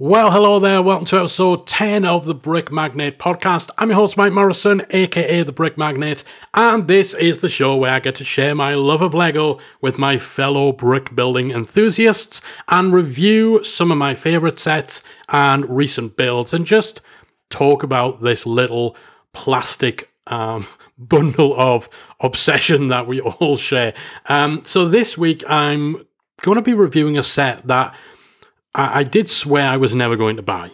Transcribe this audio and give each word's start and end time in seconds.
Well, 0.00 0.30
hello 0.30 0.60
there. 0.60 0.80
Welcome 0.80 1.06
to 1.06 1.16
episode 1.16 1.66
10 1.66 2.04
of 2.04 2.24
the 2.24 2.32
Brick 2.32 2.70
Magnate 2.70 3.18
podcast. 3.18 3.70
I'm 3.78 3.88
your 3.88 3.96
host, 3.96 4.16
Mike 4.16 4.32
Morrison, 4.32 4.82
aka 4.90 5.42
the 5.42 5.50
Brick 5.50 5.76
Magnate, 5.76 6.22
and 6.54 6.86
this 6.86 7.14
is 7.14 7.38
the 7.38 7.48
show 7.48 7.74
where 7.74 7.92
I 7.92 7.98
get 7.98 8.14
to 8.14 8.24
share 8.24 8.54
my 8.54 8.74
love 8.74 9.02
of 9.02 9.12
Lego 9.12 9.58
with 9.80 9.98
my 9.98 10.16
fellow 10.16 10.70
brick 10.70 11.16
building 11.16 11.50
enthusiasts 11.50 12.40
and 12.68 12.92
review 12.92 13.64
some 13.64 13.90
of 13.90 13.98
my 13.98 14.14
favorite 14.14 14.60
sets 14.60 15.02
and 15.30 15.68
recent 15.68 16.16
builds 16.16 16.52
and 16.52 16.64
just 16.64 17.00
talk 17.50 17.82
about 17.82 18.22
this 18.22 18.46
little 18.46 18.96
plastic 19.32 20.12
um, 20.28 20.64
bundle 20.96 21.58
of 21.58 21.88
obsession 22.20 22.86
that 22.86 23.08
we 23.08 23.20
all 23.40 23.56
share. 23.56 23.94
Um, 24.26 24.62
so 24.64 24.88
this 24.88 25.18
week 25.18 25.42
I'm 25.48 26.06
going 26.42 26.54
to 26.54 26.62
be 26.62 26.74
reviewing 26.74 27.18
a 27.18 27.24
set 27.24 27.66
that 27.66 27.96
I, 28.74 29.00
I 29.00 29.02
did 29.04 29.28
swear 29.28 29.66
I 29.66 29.76
was 29.76 29.94
never 29.94 30.16
going 30.16 30.36
to 30.36 30.42
buy. 30.42 30.70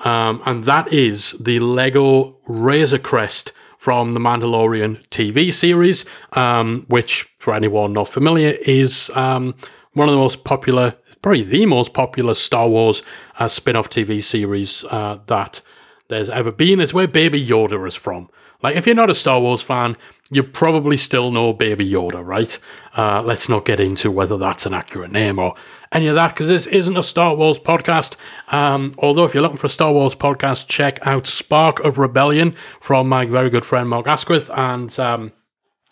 Um, 0.00 0.42
and 0.46 0.64
that 0.64 0.92
is 0.92 1.32
the 1.40 1.58
Lego 1.58 2.38
Razor 2.46 2.98
Crest 2.98 3.52
from 3.78 4.14
the 4.14 4.20
Mandalorian 4.20 5.04
TV 5.08 5.52
series, 5.52 6.04
um, 6.32 6.84
which, 6.88 7.28
for 7.38 7.54
anyone 7.54 7.92
not 7.92 8.08
familiar, 8.08 8.56
is 8.62 9.10
um, 9.14 9.54
one 9.92 10.08
of 10.08 10.12
the 10.12 10.20
most 10.20 10.44
popular, 10.44 10.94
probably 11.22 11.42
the 11.42 11.66
most 11.66 11.94
popular 11.94 12.34
Star 12.34 12.68
Wars 12.68 13.02
uh, 13.38 13.48
spin 13.48 13.76
off 13.76 13.88
TV 13.90 14.22
series 14.22 14.84
uh, 14.90 15.18
that 15.26 15.60
there's 16.08 16.28
ever 16.28 16.52
been. 16.52 16.80
It's 16.80 16.94
where 16.94 17.08
Baby 17.08 17.44
Yoda 17.44 17.86
is 17.86 17.94
from. 17.94 18.28
Like, 18.62 18.76
if 18.76 18.86
you're 18.86 18.96
not 18.96 19.10
a 19.10 19.14
Star 19.14 19.40
Wars 19.40 19.62
fan, 19.62 19.96
you 20.30 20.42
probably 20.42 20.96
still 20.96 21.30
know 21.30 21.52
Baby 21.52 21.88
Yoda, 21.88 22.24
right? 22.24 22.58
Uh, 22.96 23.22
let's 23.22 23.48
not 23.48 23.64
get 23.64 23.78
into 23.78 24.10
whether 24.10 24.36
that's 24.36 24.66
an 24.66 24.74
accurate 24.74 25.12
name 25.12 25.38
or 25.38 25.54
any 25.92 26.08
of 26.08 26.16
that, 26.16 26.34
because 26.34 26.48
this 26.48 26.66
isn't 26.66 26.96
a 26.96 27.02
Star 27.02 27.36
Wars 27.36 27.58
podcast. 27.58 28.16
Um, 28.48 28.94
although, 28.98 29.24
if 29.24 29.32
you're 29.32 29.42
looking 29.42 29.58
for 29.58 29.68
a 29.68 29.70
Star 29.70 29.92
Wars 29.92 30.16
podcast, 30.16 30.68
check 30.68 30.98
out 31.06 31.26
Spark 31.26 31.80
of 31.80 31.98
Rebellion 31.98 32.54
from 32.80 33.08
my 33.08 33.24
very 33.26 33.48
good 33.48 33.64
friend 33.64 33.88
Mark 33.88 34.06
Asquith 34.06 34.50
and 34.52 34.98
um, 34.98 35.32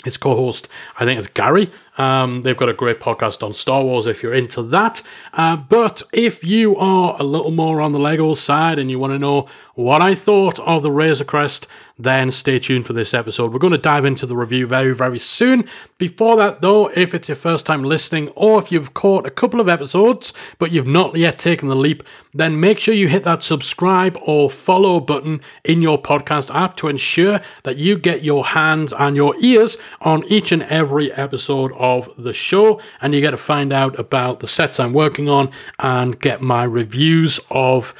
his 0.04 0.16
co 0.16 0.34
host, 0.34 0.68
I 0.98 1.04
think 1.04 1.18
it's 1.18 1.28
Gary. 1.28 1.70
Um, 1.96 2.42
they've 2.42 2.56
got 2.56 2.68
a 2.68 2.74
great 2.74 3.00
podcast 3.00 3.42
on 3.42 3.54
Star 3.54 3.82
Wars 3.82 4.06
if 4.06 4.22
you're 4.22 4.34
into 4.34 4.62
that. 4.64 5.02
Uh, 5.32 5.56
but 5.56 6.02
if 6.12 6.44
you 6.44 6.76
are 6.76 7.16
a 7.18 7.24
little 7.24 7.50
more 7.50 7.80
on 7.80 7.92
the 7.92 7.98
Lego 7.98 8.34
side 8.34 8.78
and 8.78 8.90
you 8.90 8.98
want 8.98 9.12
to 9.12 9.18
know 9.18 9.46
what 9.74 10.02
I 10.02 10.14
thought 10.14 10.58
of 10.60 10.82
the 10.82 10.90
Razor 10.90 11.24
Crest, 11.24 11.66
then 11.98 12.30
stay 12.30 12.58
tuned 12.58 12.86
for 12.86 12.92
this 12.92 13.14
episode. 13.14 13.52
We're 13.52 13.58
going 13.58 13.72
to 13.72 13.78
dive 13.78 14.04
into 14.04 14.26
the 14.26 14.36
review 14.36 14.66
very, 14.66 14.94
very 14.94 15.18
soon. 15.18 15.64
Before 15.96 16.36
that, 16.36 16.60
though, 16.60 16.88
if 16.88 17.14
it's 17.14 17.28
your 17.28 17.36
first 17.36 17.64
time 17.64 17.84
listening 17.84 18.28
or 18.30 18.58
if 18.58 18.70
you've 18.70 18.92
caught 18.92 19.26
a 19.26 19.30
couple 19.30 19.60
of 19.60 19.68
episodes 19.68 20.32
but 20.58 20.72
you've 20.72 20.86
not 20.86 21.16
yet 21.16 21.38
taken 21.38 21.68
the 21.68 21.76
leap, 21.76 22.02
then 22.34 22.60
make 22.60 22.78
sure 22.78 22.92
you 22.92 23.08
hit 23.08 23.24
that 23.24 23.42
subscribe 23.42 24.18
or 24.20 24.50
follow 24.50 25.00
button 25.00 25.40
in 25.64 25.80
your 25.80 26.00
podcast 26.00 26.54
app 26.54 26.76
to 26.76 26.88
ensure 26.88 27.40
that 27.62 27.78
you 27.78 27.96
get 27.96 28.22
your 28.22 28.44
hands 28.44 28.92
and 28.92 29.16
your 29.16 29.34
ears 29.40 29.78
on 30.02 30.22
each 30.24 30.52
and 30.52 30.62
every 30.64 31.10
episode 31.12 31.72
of 31.86 32.10
the 32.16 32.32
show 32.32 32.80
and 33.00 33.14
you 33.14 33.20
get 33.20 33.30
to 33.30 33.36
find 33.36 33.72
out 33.72 33.98
about 33.98 34.40
the 34.40 34.48
sets 34.48 34.80
I'm 34.80 34.92
working 34.92 35.28
on 35.28 35.50
and 35.78 36.18
get 36.20 36.42
my 36.42 36.64
reviews 36.64 37.40
of 37.50 37.94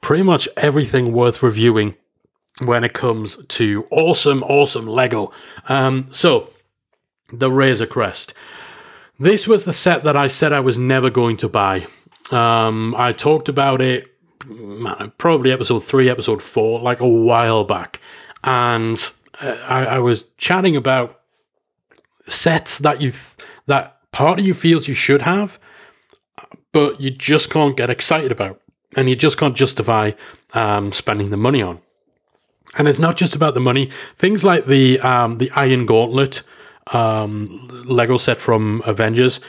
pretty 0.00 0.22
much 0.22 0.48
everything 0.56 1.12
worth 1.12 1.42
reviewing 1.42 1.96
when 2.64 2.84
it 2.84 2.92
comes 2.92 3.36
to 3.46 3.86
awesome, 3.90 4.42
awesome 4.44 4.86
Lego. 4.86 5.32
Um, 5.68 6.08
so, 6.10 6.50
the 7.32 7.50
Razor 7.50 7.86
Crest. 7.86 8.32
This 9.18 9.46
was 9.46 9.64
the 9.64 9.72
set 9.72 10.04
that 10.04 10.16
I 10.16 10.26
said 10.26 10.52
I 10.52 10.60
was 10.60 10.78
never 10.78 11.10
going 11.10 11.36
to 11.38 11.48
buy. 11.48 11.86
Um, 12.30 12.94
I 12.96 13.12
talked 13.12 13.48
about 13.48 13.80
it, 13.80 14.10
man, 14.46 15.12
probably 15.18 15.52
episode 15.52 15.80
three, 15.80 16.08
episode 16.08 16.42
four, 16.42 16.80
like 16.80 17.00
a 17.00 17.08
while 17.08 17.64
back. 17.64 18.00
And 18.44 18.98
uh, 19.40 19.58
I, 19.66 19.86
I 19.86 19.98
was 19.98 20.24
chatting 20.36 20.76
about 20.76 21.20
sets 22.26 22.78
that 22.78 23.00
you 23.00 23.10
that 23.66 24.00
part 24.12 24.38
of 24.40 24.46
you 24.46 24.54
feels 24.54 24.88
you 24.88 24.94
should 24.94 25.22
have, 25.22 25.58
but 26.72 27.00
you 27.00 27.10
just 27.10 27.50
can't 27.50 27.76
get 27.76 27.90
excited 27.90 28.32
about, 28.32 28.60
and 28.96 29.08
you 29.08 29.16
just 29.16 29.38
can't 29.38 29.56
justify 29.56 30.12
um, 30.52 30.92
spending 30.92 31.30
the 31.30 31.36
money 31.36 31.62
on. 31.62 31.80
And 32.78 32.88
it's 32.88 32.98
not 32.98 33.16
just 33.16 33.34
about 33.34 33.54
the 33.54 33.60
money. 33.60 33.90
Things 34.16 34.44
like 34.44 34.66
the 34.66 35.00
um, 35.00 35.38
the 35.38 35.50
Iron 35.52 35.86
Gauntlet 35.86 36.42
um, 36.92 37.84
Lego 37.86 38.16
set 38.16 38.40
from 38.40 38.82
Avengers, 38.86 39.40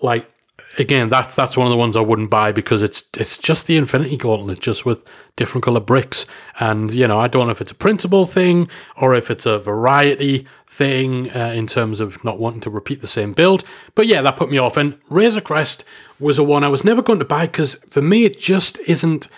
like 0.00 0.31
again, 0.78 1.08
that's 1.08 1.34
that's 1.34 1.56
one 1.56 1.66
of 1.66 1.70
the 1.70 1.76
ones 1.76 1.96
I 1.96 2.00
wouldn't 2.00 2.30
buy 2.30 2.52
because 2.52 2.82
it's 2.82 3.04
it's 3.18 3.38
just 3.38 3.66
the 3.66 3.76
Infinity 3.76 4.16
Gauntlet, 4.16 4.60
just 4.60 4.84
with 4.84 5.04
different 5.36 5.64
color 5.64 5.80
bricks. 5.80 6.26
And 6.60 6.92
you 6.92 7.06
know, 7.06 7.18
I 7.18 7.28
don't 7.28 7.46
know 7.46 7.52
if 7.52 7.60
it's 7.60 7.72
a 7.72 7.76
printable 7.76 8.26
thing 8.26 8.68
or 8.96 9.14
if 9.14 9.30
it's 9.30 9.46
a 9.46 9.58
variety 9.58 10.46
thing 10.66 11.30
uh, 11.30 11.52
in 11.54 11.66
terms 11.66 12.00
of 12.00 12.22
not 12.24 12.38
wanting 12.38 12.62
to 12.62 12.70
repeat 12.70 13.00
the 13.02 13.06
same 13.06 13.32
build. 13.32 13.64
But 13.94 14.06
yeah, 14.06 14.22
that 14.22 14.36
put 14.36 14.50
me 14.50 14.58
off. 14.58 14.76
And 14.76 14.98
Razor 15.10 15.42
Crest 15.42 15.84
was 16.18 16.38
a 16.38 16.42
one 16.42 16.64
I 16.64 16.68
was 16.68 16.84
never 16.84 17.02
going 17.02 17.18
to 17.18 17.24
buy 17.24 17.46
because 17.46 17.74
for 17.90 18.00
me 18.00 18.24
it 18.24 18.38
just 18.38 18.78
isn't 18.80 19.28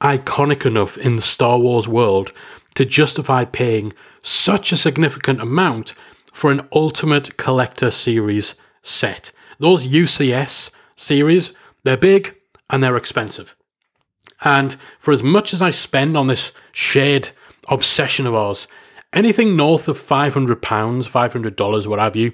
iconic 0.00 0.66
enough 0.66 0.98
in 0.98 1.16
the 1.16 1.22
Star 1.22 1.58
Wars 1.58 1.88
world 1.88 2.32
to 2.74 2.84
justify 2.84 3.44
paying 3.44 3.92
such 4.22 4.72
a 4.72 4.76
significant 4.76 5.40
amount 5.40 5.94
for 6.32 6.50
an 6.50 6.66
Ultimate 6.72 7.36
Collector 7.36 7.90
Series 7.90 8.54
set. 8.82 9.30
Those 9.58 9.86
UCS 9.86 10.70
series, 10.96 11.52
they're 11.84 11.96
big 11.96 12.36
and 12.70 12.82
they're 12.82 12.96
expensive. 12.96 13.56
And 14.44 14.76
for 14.98 15.12
as 15.12 15.22
much 15.22 15.54
as 15.54 15.62
I 15.62 15.70
spend 15.70 16.16
on 16.16 16.26
this 16.26 16.52
shared 16.72 17.30
obsession 17.68 18.26
of 18.26 18.34
ours, 18.34 18.66
anything 19.12 19.56
north 19.56 19.88
of 19.88 19.98
£500, 19.98 20.46
$500, 20.56 21.86
what 21.86 21.98
have 21.98 22.16
you, 22.16 22.32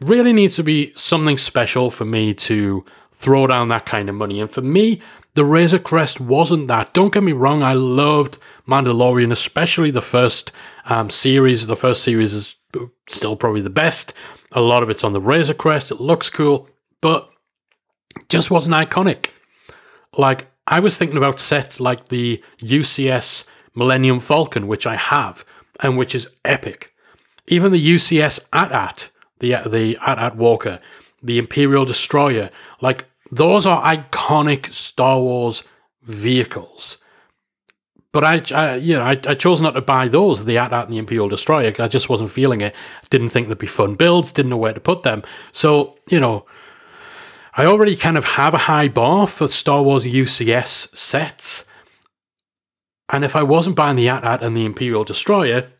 really 0.00 0.32
needs 0.32 0.56
to 0.56 0.62
be 0.62 0.92
something 0.94 1.38
special 1.38 1.90
for 1.90 2.04
me 2.04 2.34
to 2.34 2.84
throw 3.12 3.46
down 3.46 3.68
that 3.68 3.86
kind 3.86 4.08
of 4.08 4.14
money. 4.14 4.40
And 4.40 4.50
for 4.50 4.62
me, 4.62 5.00
the 5.34 5.44
Razor 5.44 5.78
Crest 5.78 6.20
wasn't 6.20 6.68
that. 6.68 6.92
Don't 6.94 7.12
get 7.12 7.22
me 7.22 7.32
wrong, 7.32 7.62
I 7.62 7.74
loved 7.74 8.38
Mandalorian, 8.66 9.30
especially 9.30 9.90
the 9.90 10.02
first 10.02 10.52
um, 10.86 11.10
series. 11.10 11.66
The 11.66 11.76
first 11.76 12.02
series 12.02 12.34
is 12.34 12.56
still 13.08 13.36
probably 13.36 13.60
the 13.60 13.70
best. 13.70 14.12
A 14.52 14.60
lot 14.60 14.82
of 14.82 14.90
it's 14.90 15.04
on 15.04 15.12
the 15.12 15.20
Razor 15.20 15.54
Crest. 15.54 15.90
It 15.90 16.00
looks 16.00 16.30
cool, 16.30 16.68
but 17.00 17.29
just 18.28 18.50
wasn't 18.50 18.74
iconic. 18.74 19.30
Like, 20.16 20.48
I 20.66 20.80
was 20.80 20.98
thinking 20.98 21.16
about 21.16 21.40
sets 21.40 21.80
like 21.80 22.08
the 22.08 22.42
UCS 22.58 23.44
Millennium 23.74 24.20
Falcon, 24.20 24.66
which 24.66 24.86
I 24.86 24.96
have, 24.96 25.44
and 25.82 25.96
which 25.96 26.14
is 26.14 26.28
epic. 26.44 26.94
Even 27.46 27.72
the 27.72 27.94
UCS 27.94 28.40
AT-AT, 28.52 29.10
the, 29.40 29.56
the 29.66 29.98
AT-AT 30.06 30.36
Walker, 30.36 30.80
the 31.22 31.38
Imperial 31.38 31.84
Destroyer, 31.84 32.50
like, 32.80 33.04
those 33.32 33.66
are 33.66 33.82
iconic 33.82 34.72
Star 34.72 35.20
Wars 35.20 35.62
vehicles. 36.02 36.98
But 38.12 38.24
I, 38.24 38.42
I 38.52 38.76
you 38.76 38.96
know, 38.96 39.02
I, 39.02 39.12
I, 39.12 39.34
chose 39.34 39.60
not 39.60 39.72
to 39.72 39.80
buy 39.80 40.08
those, 40.08 40.44
the 40.44 40.58
AT-AT 40.58 40.84
and 40.84 40.92
the 40.92 40.98
Imperial 40.98 41.28
Destroyer. 41.28 41.72
I 41.78 41.86
just 41.86 42.08
wasn't 42.08 42.32
feeling 42.32 42.60
it. 42.60 42.74
Didn't 43.08 43.30
think 43.30 43.46
there'd 43.46 43.58
be 43.58 43.68
fun 43.68 43.94
builds. 43.94 44.32
Didn't 44.32 44.50
know 44.50 44.56
where 44.56 44.72
to 44.72 44.80
put 44.80 45.04
them. 45.04 45.22
So 45.52 45.96
you 46.08 46.18
know, 46.18 46.44
I 47.60 47.66
already 47.66 47.94
kind 47.94 48.16
of 48.16 48.24
have 48.24 48.54
a 48.54 48.64
high 48.72 48.88
bar 48.88 49.26
for 49.26 49.46
Star 49.46 49.82
Wars 49.82 50.06
UCS 50.06 50.96
sets. 50.96 51.66
And 53.10 53.22
if 53.22 53.36
I 53.36 53.42
wasn't 53.42 53.76
buying 53.76 53.96
the 53.96 54.08
AT-AT 54.08 54.42
and 54.42 54.56
the 54.56 54.64
Imperial 54.64 55.04
Destroyer, 55.04 55.70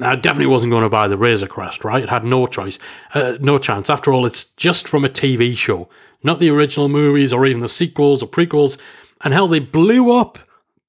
I 0.00 0.16
definitely 0.16 0.46
wasn't 0.46 0.70
going 0.70 0.84
to 0.84 0.88
buy 0.88 1.06
the 1.06 1.18
Razor 1.18 1.48
Crest, 1.48 1.84
right? 1.84 2.02
It 2.02 2.08
had 2.08 2.24
no 2.24 2.46
choice, 2.46 2.78
uh, 3.12 3.36
no 3.42 3.58
chance. 3.58 3.90
After 3.90 4.10
all, 4.10 4.24
it's 4.24 4.44
just 4.56 4.88
from 4.88 5.04
a 5.04 5.10
TV 5.10 5.54
show, 5.54 5.90
not 6.22 6.38
the 6.38 6.48
original 6.48 6.88
movies 6.88 7.30
or 7.30 7.44
even 7.44 7.60
the 7.60 7.68
sequels 7.68 8.22
or 8.22 8.26
prequels. 8.26 8.78
And 9.20 9.34
hell, 9.34 9.48
they 9.48 9.60
blew 9.60 10.16
up 10.16 10.38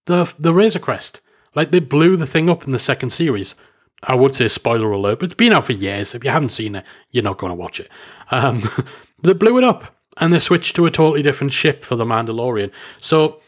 the 0.06 0.33
the 0.39 0.53
Razor 0.53 0.80
Crest. 0.80 1.19
Like 1.53 1.71
they 1.71 1.81
blew 1.81 2.15
the 2.15 2.25
thing 2.25 2.50
up 2.50 2.63
in 2.63 2.71
the 2.71 2.80
second 2.80 3.10
series. 3.10 3.56
I 4.03 4.15
would 4.15 4.36
say 4.36 4.48
spoiler 4.48 4.89
alert, 4.89 5.19
but 5.19 5.25
it's 5.25 5.36
been 5.36 5.51
out 5.51 5.65
for 5.65 5.74
years. 5.74 6.15
If 6.15 6.24
you 6.24 6.30
haven't 6.30 6.51
seen 6.51 6.75
it, 6.75 6.86
you're 7.12 7.25
not 7.25 7.39
going 7.39 7.51
to 7.51 7.56
watch 7.56 7.81
it. 7.81 7.89
Um, 8.31 8.63
they 9.21 9.33
blew 9.33 9.57
it 9.57 9.65
up 9.65 9.95
and 10.19 10.33
they 10.33 10.39
switched 10.39 10.75
to 10.75 10.85
a 10.85 10.91
totally 10.91 11.21
different 11.21 11.53
ship 11.53 11.83
for 11.83 11.95
the 11.95 12.05
Mandalorian. 12.05 12.71
So 13.01 13.41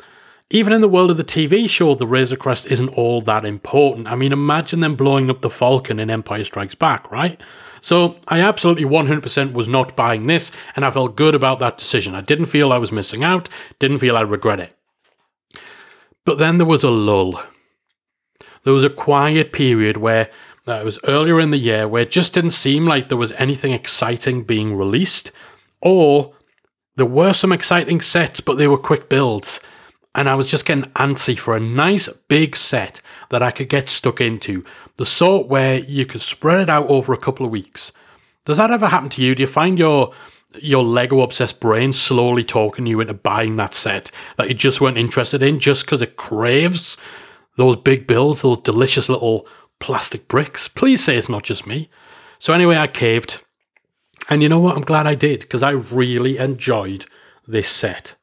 even 0.51 0.73
in 0.73 0.81
the 0.81 0.89
world 0.89 1.11
of 1.11 1.17
the 1.17 1.23
TV 1.23 1.69
show, 1.69 1.93
the 1.93 2.07
Razor 2.07 2.35
Crest 2.35 2.65
isn't 2.67 2.89
all 2.89 3.21
that 3.21 3.45
important. 3.45 4.07
I 4.07 4.15
mean, 4.15 4.33
imagine 4.33 4.79
them 4.79 4.95
blowing 4.95 5.29
up 5.29 5.41
the 5.41 5.49
Falcon 5.49 5.99
in 5.99 6.09
Empire 6.09 6.43
Strikes 6.43 6.75
Back, 6.75 7.11
right? 7.11 7.39
So 7.81 8.17
I 8.27 8.41
absolutely 8.41 8.85
100% 8.85 9.53
was 9.53 9.67
not 9.67 9.95
buying 9.95 10.27
this, 10.27 10.51
and 10.75 10.83
I 10.83 10.91
felt 10.91 11.15
good 11.15 11.35
about 11.35 11.59
that 11.59 11.77
decision. 11.77 12.15
I 12.15 12.21
didn't 12.21 12.47
feel 12.47 12.73
I 12.73 12.77
was 12.77 12.91
missing 12.91 13.23
out, 13.23 13.47
didn't 13.77 13.99
feel 13.99 14.17
I'd 14.17 14.29
regret 14.29 14.59
it. 14.59 14.75
But 16.25 16.39
then 16.39 16.57
there 16.57 16.67
was 16.67 16.83
a 16.83 16.89
lull. 16.89 17.41
There 18.63 18.73
was 18.73 18.83
a 18.83 18.89
quiet 18.89 19.53
period 19.53 19.97
where 19.97 20.29
uh, 20.67 20.73
it 20.73 20.85
was 20.85 20.99
earlier 21.07 21.39
in 21.39 21.51
the 21.51 21.57
year 21.57 21.87
where 21.87 22.03
it 22.03 22.11
just 22.11 22.33
didn't 22.33 22.51
seem 22.51 22.85
like 22.85 23.07
there 23.07 23.17
was 23.17 23.31
anything 23.33 23.71
exciting 23.71 24.43
being 24.43 24.75
released, 24.75 25.31
or 25.81 26.33
there 26.99 27.05
were 27.07 27.33
some 27.33 27.51
exciting 27.51 28.01
sets, 28.01 28.39
but 28.41 28.57
they 28.57 28.67
were 28.67 28.77
quick 28.77 29.09
builds. 29.09 29.59
and 30.15 30.27
I 30.27 30.35
was 30.35 30.49
just 30.49 30.65
getting 30.65 30.91
antsy 30.93 31.37
for 31.37 31.55
a 31.55 31.59
nice 31.59 32.07
big 32.27 32.55
set 32.55 32.99
that 33.29 33.43
I 33.43 33.51
could 33.51 33.69
get 33.69 33.89
stuck 33.89 34.19
into. 34.19 34.63
The 34.97 35.05
sort 35.05 35.47
where 35.47 35.79
you 35.79 36.05
could 36.05 36.21
spread 36.21 36.59
it 36.61 36.69
out 36.69 36.89
over 36.89 37.13
a 37.13 37.17
couple 37.17 37.45
of 37.45 37.51
weeks. 37.51 37.91
Does 38.45 38.57
that 38.57 38.71
ever 38.71 38.87
happen 38.87 39.09
to 39.11 39.21
you? 39.21 39.35
Do 39.35 39.43
you 39.43 39.47
find 39.47 39.77
your 39.79 40.13
your 40.59 40.83
Lego 40.83 41.21
obsessed 41.21 41.59
brain 41.59 41.93
slowly 41.93 42.43
talking 42.43 42.87
you 42.87 42.99
into 42.99 43.13
buying 43.13 43.55
that 43.57 43.75
set 43.75 44.09
that 44.37 44.49
you 44.49 44.55
just 44.55 44.81
weren't 44.81 44.97
interested 44.97 45.43
in 45.43 45.59
just 45.59 45.85
because 45.85 46.01
it 46.01 46.15
craves 46.17 46.97
those 47.55 47.75
big 47.75 48.07
builds, 48.07 48.41
those 48.41 48.57
delicious 48.57 49.09
little 49.09 49.47
plastic 49.79 50.27
bricks? 50.27 50.67
Please 50.67 51.03
say 51.03 51.17
it's 51.17 51.29
not 51.29 51.43
just 51.43 51.67
me. 51.67 51.87
So 52.39 52.51
anyway, 52.51 52.77
I 52.77 52.87
caved. 52.87 53.43
And 54.29 54.41
you 54.43 54.49
know 54.49 54.59
what? 54.59 54.77
I'm 54.77 54.83
glad 54.83 55.07
I 55.07 55.15
did 55.15 55.39
because 55.41 55.63
I 55.63 55.71
really 55.71 56.37
enjoyed 56.37 57.07
this 57.47 57.67
set. 57.67 58.13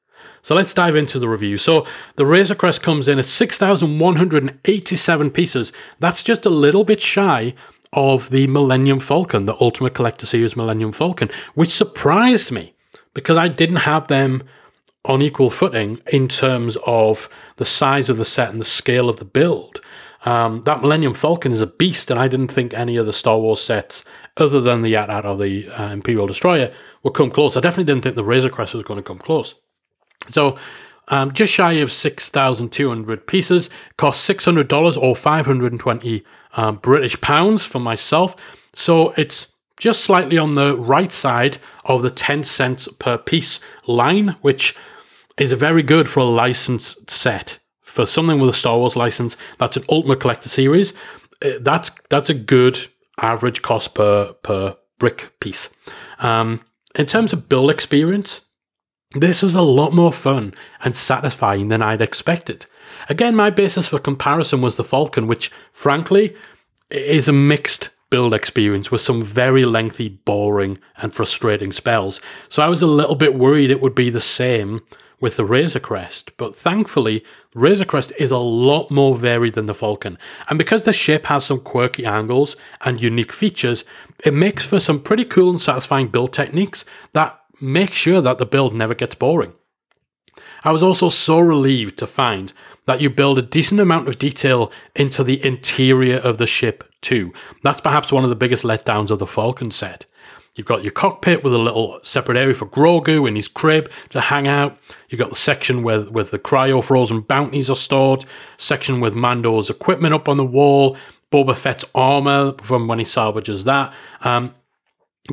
So 0.43 0.55
let's 0.55 0.73
dive 0.73 0.95
into 0.95 1.19
the 1.19 1.29
review. 1.29 1.59
So 1.59 1.85
the 2.15 2.25
Razor 2.25 2.55
Crest 2.55 2.81
comes 2.81 3.09
in 3.09 3.19
at 3.19 3.25
6,187 3.25 5.31
pieces. 5.33 5.73
That's 5.99 6.23
just 6.23 6.47
a 6.47 6.51
little 6.51 6.85
bit 6.85 7.01
shy 7.01 7.55
of 7.93 8.31
the 8.31 8.47
Millennium 8.47 9.01
Falcon, 9.01 9.47
the 9.47 9.61
Ultimate 9.61 9.95
Collector 9.95 10.27
Series 10.27 10.57
Millennium 10.57 10.93
Falcon, 10.93 11.29
which 11.55 11.71
surprised 11.71 12.53
me 12.53 12.75
because 13.13 13.37
I 13.37 13.49
didn't 13.49 13.77
have 13.77 14.07
them 14.07 14.45
on 15.05 15.23
equal 15.23 15.51
footing 15.51 16.01
in 16.13 16.29
terms 16.29 16.77
of 16.87 17.29
the 17.57 17.65
size 17.65 18.09
of 18.09 18.17
the 18.17 18.25
set 18.25 18.51
and 18.51 18.61
the 18.61 18.65
scale 18.65 19.09
of 19.09 19.19
the 19.19 19.25
build. 19.25 19.81
Um, 20.27 20.65
that 20.65 20.83
Millennium 20.83 21.15
Falcon 21.15 21.53
is 21.53 21.63
a 21.63 21.69
beast, 21.69 22.11
and 22.11 22.19
I 22.19 22.27
didn't 22.27 22.49
think 22.49 22.75
any 22.75 22.97
of 22.97 23.07
the 23.07 23.13
Star 23.13 23.39
Wars 23.39 23.61
sets, 23.61 24.05
other 24.37 24.61
than 24.61 24.83
the 24.83 24.97
AT-AT 24.97 25.25
or 25.25 25.37
the 25.37 25.71
uh, 25.71 25.93
Imperial 25.93 26.27
Destroyer, 26.27 26.73
would 27.05 27.15
come 27.15 27.31
close. 27.31 27.57
I 27.57 27.61
definitely 27.61 27.85
didn't 27.85 28.03
think 28.03 28.17
the 28.17 28.25
Razor 28.25 28.51
Crest 28.51 28.75
was 28.75 28.83
going 28.83 28.99
to 28.99 29.05
come 29.05 29.19
close. 29.19 29.55
So, 30.29 30.59
um, 31.09 31.33
just 31.33 31.53
shy 31.53 31.75
of 31.75 31.93
6,200 31.93 33.27
pieces, 33.29 33.71
cost 33.97 34.29
$600 34.29 35.01
or 35.01 35.15
520 35.15 36.25
um, 36.57 36.77
British 36.79 37.21
pounds 37.21 37.65
for 37.65 37.79
myself. 37.79 38.35
So, 38.75 39.11
it's 39.13 39.47
just 39.79 40.03
slightly 40.03 40.39
on 40.39 40.57
the 40.57 40.77
right 40.77 41.13
side 41.13 41.59
of 41.85 42.03
the 42.03 42.11
10 42.11 42.43
cents 42.43 42.89
per 42.99 43.17
piece 43.17 43.61
line, 43.87 44.35
which 44.41 44.75
is 45.39 45.53
very 45.53 45.85
good 45.85 46.09
for 46.09 46.21
a 46.21 46.25
licensed 46.25 47.09
set 47.11 47.61
for 47.97 48.07
something 48.07 48.39
with 48.39 48.51
a 48.51 48.53
Star 48.53 48.79
Wars 48.79 48.95
license 48.95 49.37
that's 49.59 49.77
an 49.77 49.85
Ultimate 49.89 50.21
Collector 50.21 50.51
series. 50.51 50.93
Eh, 51.43 51.59
that's 51.61 51.91
that's 52.11 52.31
a 52.31 52.35
good 52.35 52.79
average 53.21 53.63
cost 53.63 53.95
per 53.95 54.35
per 54.43 54.77
brick 54.99 55.33
piece. 55.41 55.71
Um, 56.19 56.61
in 56.95 57.07
terms 57.07 57.33
of 57.33 57.49
build 57.49 57.71
experience, 57.71 58.43
this 59.15 59.43
was 59.43 59.55
a 59.55 59.63
lot 59.63 59.93
more 59.93 60.13
fun 60.13 60.55
and 60.85 60.95
satisfying 60.95 61.69
than 61.69 61.83
I'd 61.83 62.03
expected. 62.03 62.67
Again, 63.09 63.35
my 63.35 63.51
basis 63.51 63.89
for 63.89 63.99
comparison 63.99 64.61
was 64.61 64.77
the 64.77 64.85
Falcon, 64.85 65.27
which 65.27 65.51
frankly 65.73 66.37
is 66.91 67.29
a 67.29 67.33
mixed 67.33 67.91
build 68.11 68.35
experience 68.35 68.91
with 68.91 69.01
some 69.01 69.23
very 69.23 69.65
lengthy, 69.65 70.09
boring, 70.09 70.79
and 70.99 71.15
frustrating 71.15 71.73
spells. 71.73 72.21
So 72.49 72.63
I 72.63 72.69
was 72.69 72.83
a 72.83 72.87
little 72.87 73.17
bit 73.17 73.35
worried 73.35 73.71
it 73.71 73.81
would 73.81 73.95
be 73.95 74.11
the 74.11 74.21
same 74.21 74.83
with 75.21 75.37
the 75.37 75.45
Razor 75.45 75.81
Crest, 75.81 76.37
but 76.37 76.55
thankfully, 76.55 77.25
Razor 77.55 77.87
Crest 77.87 78.13
is 78.19 78.31
a 78.31 78.39
lot 78.39 78.91
more 78.91 79.17
varied 79.17 79.55
than 79.55 79.67
the 79.67 79.75
Falcon. 79.75 80.19
And 80.49 80.59
because 80.59 80.83
the 80.83 80.93
ship 80.93 81.27
has 81.27 81.45
some 81.45 81.61
quirky 81.61 82.05
angles 82.05 82.57
and 82.85 83.01
unique 83.01 83.33
features, 83.33 83.85
it 84.25 84.35
makes 84.35 84.65
for 84.65 84.79
some 84.79 85.01
pretty 85.01 85.25
cool 85.25 85.51
and 85.51 85.61
satisfying 85.61 86.09
build 86.09 86.33
techniques 86.33 86.85
that 87.15 87.39
make 87.61 87.93
sure 87.93 88.21
that 88.21 88.39
the 88.39 88.47
build 88.47 88.75
never 88.75 88.95
gets 88.95 89.15
boring. 89.15 89.55
I 90.65 90.73
was 90.73 90.83
also 90.83 91.09
so 91.09 91.39
relieved 91.39 91.99
to 91.99 92.07
find 92.07 92.53
that 92.87 93.01
you 93.01 93.09
build 93.09 93.39
a 93.39 93.43
decent 93.43 93.81
amount 93.81 94.09
of 94.09 94.19
detail 94.19 94.71
into 94.95 95.25
the 95.25 95.45
interior 95.45 96.17
of 96.17 96.39
the 96.39 96.47
ship 96.47 96.85
too. 97.01 97.33
That's 97.63 97.81
perhaps 97.81 98.13
one 98.13 98.25
of 98.25 98.31
the 98.31 98.37
biggest 98.37 98.65
letdowns 98.65 99.11
of 99.11 99.19
the 99.19 99.27
Falcon 99.27 99.71
set. 99.71 100.07
You've 100.57 100.67
got 100.67 100.83
your 100.83 100.93
cockpit 100.93 101.45
with 101.45 101.53
a 101.53 101.59
little 101.59 102.01
separate 102.03 102.39
area 102.39 102.55
for 102.55 102.67
Grogu 102.67 103.29
in 103.29 103.37
his 103.37 103.47
crib 103.47 103.91
to 104.09 104.21
hang 104.23 104.49
out. 104.49 104.79
You've 105.11 105.19
got 105.19 105.29
the 105.29 105.37
section 105.37 105.83
where, 105.83 106.01
where 106.01 106.25
the 106.25 106.39
cryo 106.39 106.83
frozen 106.83 107.21
bounties 107.21 107.69
are 107.69 107.77
stored, 107.77 108.25
section 108.57 109.01
with 109.01 109.15
Mando's 109.15 109.69
equipment 109.69 110.15
up 110.15 110.31
on 110.31 110.39
the 110.39 110.47
wall, 110.47 110.97
Boba 111.31 111.55
Fett's 111.55 111.85
armor 111.95 112.55
from 112.63 112.89
when 112.89 112.99
he 112.99 113.05
salvages 113.05 113.65
that. 113.65 113.93
Um, 114.23 114.55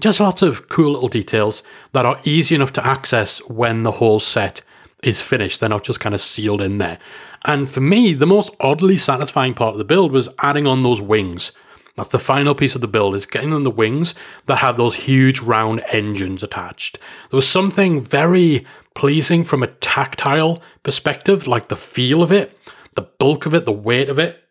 just 0.01 0.19
lots 0.19 0.41
of 0.41 0.67
cool 0.67 0.91
little 0.91 1.07
details 1.07 1.63
that 1.93 2.05
are 2.05 2.19
easy 2.25 2.55
enough 2.55 2.73
to 2.73 2.85
access 2.85 3.39
when 3.47 3.83
the 3.83 3.91
whole 3.91 4.19
set 4.19 4.61
is 5.03 5.21
finished. 5.21 5.59
They're 5.59 5.69
not 5.69 5.83
just 5.83 6.01
kind 6.01 6.15
of 6.15 6.21
sealed 6.21 6.61
in 6.61 6.79
there. 6.79 6.99
And 7.45 7.69
for 7.69 7.81
me, 7.81 8.13
the 8.13 8.25
most 8.25 8.53
oddly 8.59 8.97
satisfying 8.97 9.53
part 9.53 9.73
of 9.73 9.77
the 9.77 9.85
build 9.85 10.11
was 10.11 10.29
adding 10.39 10.67
on 10.67 10.83
those 10.83 10.99
wings. 10.99 11.53
That's 11.95 12.09
the 12.09 12.19
final 12.19 12.55
piece 12.55 12.73
of 12.75 12.81
the 12.81 12.87
build 12.87 13.15
is 13.15 13.25
getting 13.25 13.53
on 13.53 13.63
the 13.63 13.69
wings 13.69 14.15
that 14.47 14.57
have 14.57 14.77
those 14.77 14.95
huge 14.95 15.41
round 15.41 15.83
engines 15.91 16.41
attached. 16.41 16.97
There 17.29 17.37
was 17.37 17.47
something 17.47 18.01
very 18.01 18.65
pleasing 18.95 19.43
from 19.43 19.61
a 19.61 19.67
tactile 19.67 20.61
perspective, 20.81 21.47
like 21.47 21.67
the 21.67 21.75
feel 21.75 22.23
of 22.23 22.31
it, 22.31 22.57
the 22.95 23.03
bulk 23.03 23.45
of 23.45 23.53
it, 23.53 23.65
the 23.65 23.71
weight 23.71 24.09
of 24.09 24.17
it. 24.17 24.43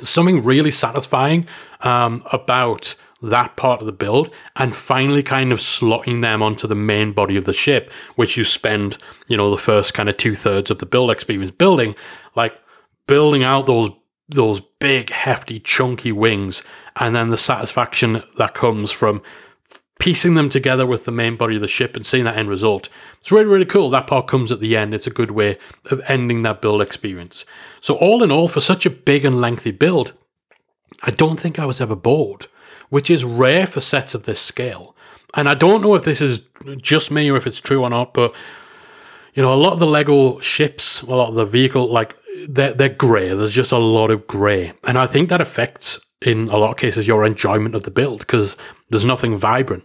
Something 0.00 0.42
really 0.42 0.72
satisfying 0.72 1.46
um, 1.80 2.22
about 2.32 2.96
that 3.22 3.56
part 3.56 3.80
of 3.80 3.86
the 3.86 3.92
build 3.92 4.32
and 4.56 4.74
finally 4.74 5.22
kind 5.22 5.52
of 5.52 5.58
slotting 5.58 6.20
them 6.20 6.42
onto 6.42 6.66
the 6.66 6.74
main 6.74 7.12
body 7.12 7.36
of 7.36 7.44
the 7.44 7.52
ship, 7.52 7.90
which 8.16 8.36
you 8.36 8.44
spend, 8.44 8.98
you 9.28 9.36
know, 9.36 9.50
the 9.50 9.56
first 9.56 9.94
kind 9.94 10.08
of 10.08 10.16
two 10.16 10.34
thirds 10.34 10.70
of 10.70 10.80
the 10.80 10.86
build 10.86 11.10
experience 11.10 11.50
building, 11.50 11.94
like 12.34 12.54
building 13.06 13.42
out 13.42 13.66
those 13.66 13.90
those 14.28 14.60
big, 14.60 15.10
hefty, 15.10 15.60
chunky 15.60 16.12
wings, 16.12 16.62
and 16.96 17.14
then 17.14 17.30
the 17.30 17.36
satisfaction 17.36 18.22
that 18.38 18.54
comes 18.54 18.90
from 18.90 19.22
piecing 19.98 20.34
them 20.34 20.48
together 20.48 20.84
with 20.86 21.04
the 21.04 21.12
main 21.12 21.36
body 21.36 21.56
of 21.56 21.62
the 21.62 21.68
ship 21.68 21.96
and 21.96 22.04
seeing 22.04 22.24
that 22.24 22.36
end 22.36 22.50
result. 22.50 22.88
It's 23.20 23.32
really, 23.32 23.46
really 23.46 23.64
cool. 23.64 23.88
That 23.90 24.06
part 24.06 24.26
comes 24.26 24.52
at 24.52 24.60
the 24.60 24.76
end. 24.76 24.94
It's 24.94 25.06
a 25.06 25.10
good 25.10 25.30
way 25.30 25.56
of 25.90 26.02
ending 26.08 26.42
that 26.42 26.60
build 26.60 26.82
experience. 26.82 27.44
So, 27.80 27.94
all 27.94 28.22
in 28.22 28.30
all, 28.30 28.48
for 28.48 28.60
such 28.60 28.84
a 28.84 28.90
big 28.90 29.24
and 29.24 29.40
lengthy 29.40 29.70
build, 29.70 30.12
I 31.02 31.10
don't 31.10 31.40
think 31.40 31.58
I 31.58 31.66
was 31.66 31.80
ever 31.80 31.96
bored, 31.96 32.46
which 32.90 33.10
is 33.10 33.24
rare 33.24 33.66
for 33.66 33.80
sets 33.80 34.14
of 34.14 34.24
this 34.24 34.40
scale. 34.40 34.94
And 35.34 35.48
I 35.48 35.54
don't 35.54 35.82
know 35.82 35.94
if 35.94 36.02
this 36.02 36.20
is 36.20 36.40
just 36.80 37.10
me 37.10 37.30
or 37.30 37.36
if 37.36 37.46
it's 37.46 37.60
true 37.60 37.82
or 37.82 37.90
not, 37.90 38.14
but 38.14 38.34
you 39.36 39.42
know, 39.42 39.52
a 39.52 39.54
lot 39.54 39.74
of 39.74 39.78
the 39.78 39.86
Lego 39.86 40.40
ships, 40.40 41.02
a 41.02 41.14
lot 41.14 41.28
of 41.28 41.34
the 41.34 41.44
vehicle, 41.44 41.92
like 41.92 42.16
they're, 42.48 42.72
they're 42.72 42.88
grey. 42.88 43.28
There's 43.28 43.54
just 43.54 43.70
a 43.70 43.78
lot 43.78 44.10
of 44.10 44.26
grey. 44.26 44.72
And 44.84 44.96
I 44.96 45.06
think 45.06 45.28
that 45.28 45.42
affects, 45.42 46.00
in 46.22 46.48
a 46.48 46.56
lot 46.56 46.70
of 46.70 46.78
cases, 46.78 47.06
your 47.06 47.24
enjoyment 47.24 47.74
of 47.74 47.82
the 47.82 47.90
build 47.90 48.20
because 48.20 48.56
there's 48.88 49.04
nothing 49.04 49.36
vibrant. 49.36 49.84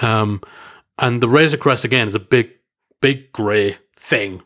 Um, 0.00 0.40
and 0.98 1.22
the 1.22 1.28
Razor 1.28 1.58
Crest, 1.58 1.84
again, 1.84 2.08
is 2.08 2.14
a 2.14 2.20
big, 2.20 2.50
big 3.02 3.30
grey 3.32 3.76
thing. 3.94 4.42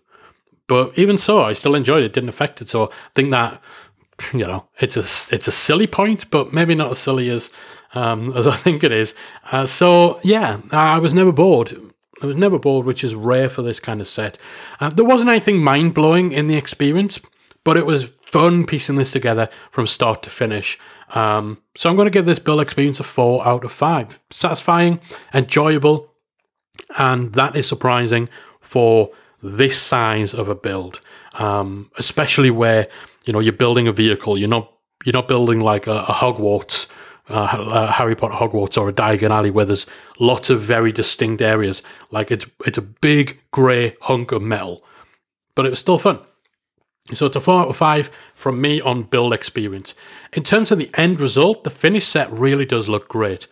But 0.67 0.99
even 0.99 1.17
so, 1.17 1.45
I 1.45 1.53
still 1.53 1.77
enjoyed 1.77 2.03
it. 2.03 2.13
Didn't 2.13 2.29
affect 2.29 2.61
it. 2.61 2.69
So 2.69 2.87
I 2.87 2.89
think 3.15 3.31
that, 3.31 3.63
you 4.33 4.41
know, 4.41 4.67
it's 4.81 4.97
a, 4.97 5.35
it's 5.35 5.47
a 5.47 5.53
silly 5.53 5.87
point, 5.87 6.29
but 6.29 6.53
maybe 6.53 6.75
not 6.75 6.91
as 6.91 6.99
silly 6.99 7.31
as, 7.31 7.51
um, 7.95 8.33
as 8.37 8.49
I 8.49 8.57
think 8.57 8.83
it 8.83 8.91
is. 8.91 9.15
Uh, 9.53 9.67
so 9.67 10.19
yeah, 10.25 10.61
I 10.73 10.99
was 10.99 11.15
never 11.15 11.31
bored. 11.31 11.92
I 12.23 12.27
was 12.27 12.37
never 12.37 12.59
bored, 12.59 12.87
which 12.87 13.03
is 13.03 13.15
rare 13.15 13.49
for 13.49 13.63
this 13.63 13.81
kind 13.81 14.01
of 14.01 14.09
set. 14.09 14.39
Uh, 14.81 14.91
there 14.91 15.05
wasn't 15.05 15.31
anything 15.31 15.59
mind 15.63 15.95
blowing 15.95 16.33
in 16.33 16.47
the 16.47 16.57
experience, 16.57 17.21
but 17.65 17.77
it 17.77 17.85
was 17.85 18.11
fun 18.25 18.65
piecing 18.65 18.97
this 18.97 19.13
together 19.13 19.49
from 19.71 19.87
start 19.87 20.23
to 20.23 20.31
finish. 20.31 20.79
Um, 21.15 21.61
so 21.77 21.91
I'm 21.91 21.97
going 21.97 22.07
to 22.07 22.13
give 22.13 22.25
this 22.25 22.39
build 22.39 22.61
experience 22.61 23.01
a 23.01 23.03
4 23.03 23.47
out 23.47 23.65
of 23.65 23.73
5. 23.73 24.21
Satisfying, 24.31 25.01
enjoyable, 25.35 26.11
and 26.99 27.33
that 27.35 27.57
is 27.57 27.69
surprising 27.69 28.29
for 28.61 29.11
this 29.43 29.81
size 29.81 30.33
of 30.33 30.49
a 30.49 30.55
build, 30.55 31.01
um, 31.35 31.91
especially 31.99 32.51
where 32.51 32.87
you 33.27 33.33
know 33.33 33.41
you're 33.41 33.53
building 33.53 33.89
a 33.89 33.93
vehicle. 33.93 34.39
You're 34.39 34.49
not 34.49 34.73
you're 35.05 35.13
not 35.13 35.29
building 35.29 35.61
like 35.61 35.87
a, 35.87 35.97
a 36.09 36.13
Hogwarts 36.13 36.89
uh, 37.33 37.49
uh, 37.59 37.93
Harry 37.93 38.15
Potter 38.15 38.35
Hogwarts 38.35 38.77
or 38.77 38.89
a 38.89 38.93
Diagon 38.93 39.31
Alley 39.31 39.51
where 39.51 39.65
there's 39.65 39.87
lots 40.19 40.51
of 40.51 40.61
very 40.61 40.93
distinct 40.93 41.41
areas. 41.43 41.83
Like 42.11 42.31
it's 42.31 42.47
it's 42.67 42.79
a 42.79 42.83
big 42.83 43.41
grey 43.51 43.95
hunk 44.03 44.33
of 44.33 44.43
metal, 44.43 44.85
but 45.55 45.67
it 45.67 45.71
was 45.71 45.79
still 45.79 45.99
fun. 45.99 46.21
So 47.15 47.27
it's 47.27 47.37
a 47.37 47.41
four 47.41 47.61
out 47.63 47.69
of 47.69 47.77
five 47.77 48.11
from 48.35 48.61
me 48.61 48.81
on 48.81 49.03
build 49.03 49.33
experience. 49.33 49.95
In 50.33 50.45
terms 50.45 50.71
of 50.71 50.79
the 50.79 50.91
end 50.95 51.21
result, 51.21 51.65
the 51.65 51.71
finished 51.71 52.09
set 52.09 52.31
really 52.31 52.65
does 52.65 52.89
look 52.89 53.09
great. 53.09 53.49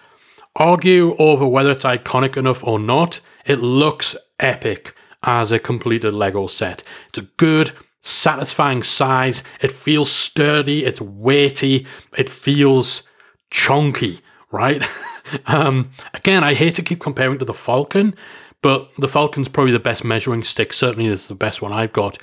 Argue 0.56 1.16
over 1.16 1.46
whether 1.46 1.72
it's 1.72 1.84
iconic 1.84 2.36
enough 2.36 2.62
or 2.64 2.78
not, 2.78 3.20
it 3.46 3.56
looks 3.56 4.16
epic 4.38 4.94
as 5.22 5.52
a 5.52 5.58
completed 5.58 6.14
Lego 6.14 6.46
set. 6.46 6.82
It's 7.08 7.18
a 7.18 7.28
good, 7.36 7.72
satisfying 8.00 8.82
size. 8.82 9.42
It 9.60 9.72
feels 9.72 10.10
sturdy, 10.10 10.84
it's 10.84 11.00
weighty, 11.00 11.86
it 12.16 12.28
feels 12.28 13.02
chunky, 13.50 14.20
right? 14.50 14.84
um, 15.46 15.90
again, 16.14 16.44
I 16.44 16.54
hate 16.54 16.74
to 16.76 16.82
keep 16.82 17.00
comparing 17.00 17.38
to 17.38 17.44
the 17.44 17.54
Falcon, 17.54 18.14
but 18.62 18.90
the 18.98 19.08
Falcon's 19.08 19.48
probably 19.48 19.72
the 19.72 19.78
best 19.78 20.04
measuring 20.04 20.44
stick. 20.44 20.72
Certainly, 20.72 21.06
is 21.08 21.28
the 21.28 21.34
best 21.34 21.62
one 21.62 21.72
I've 21.72 21.92
got. 21.92 22.18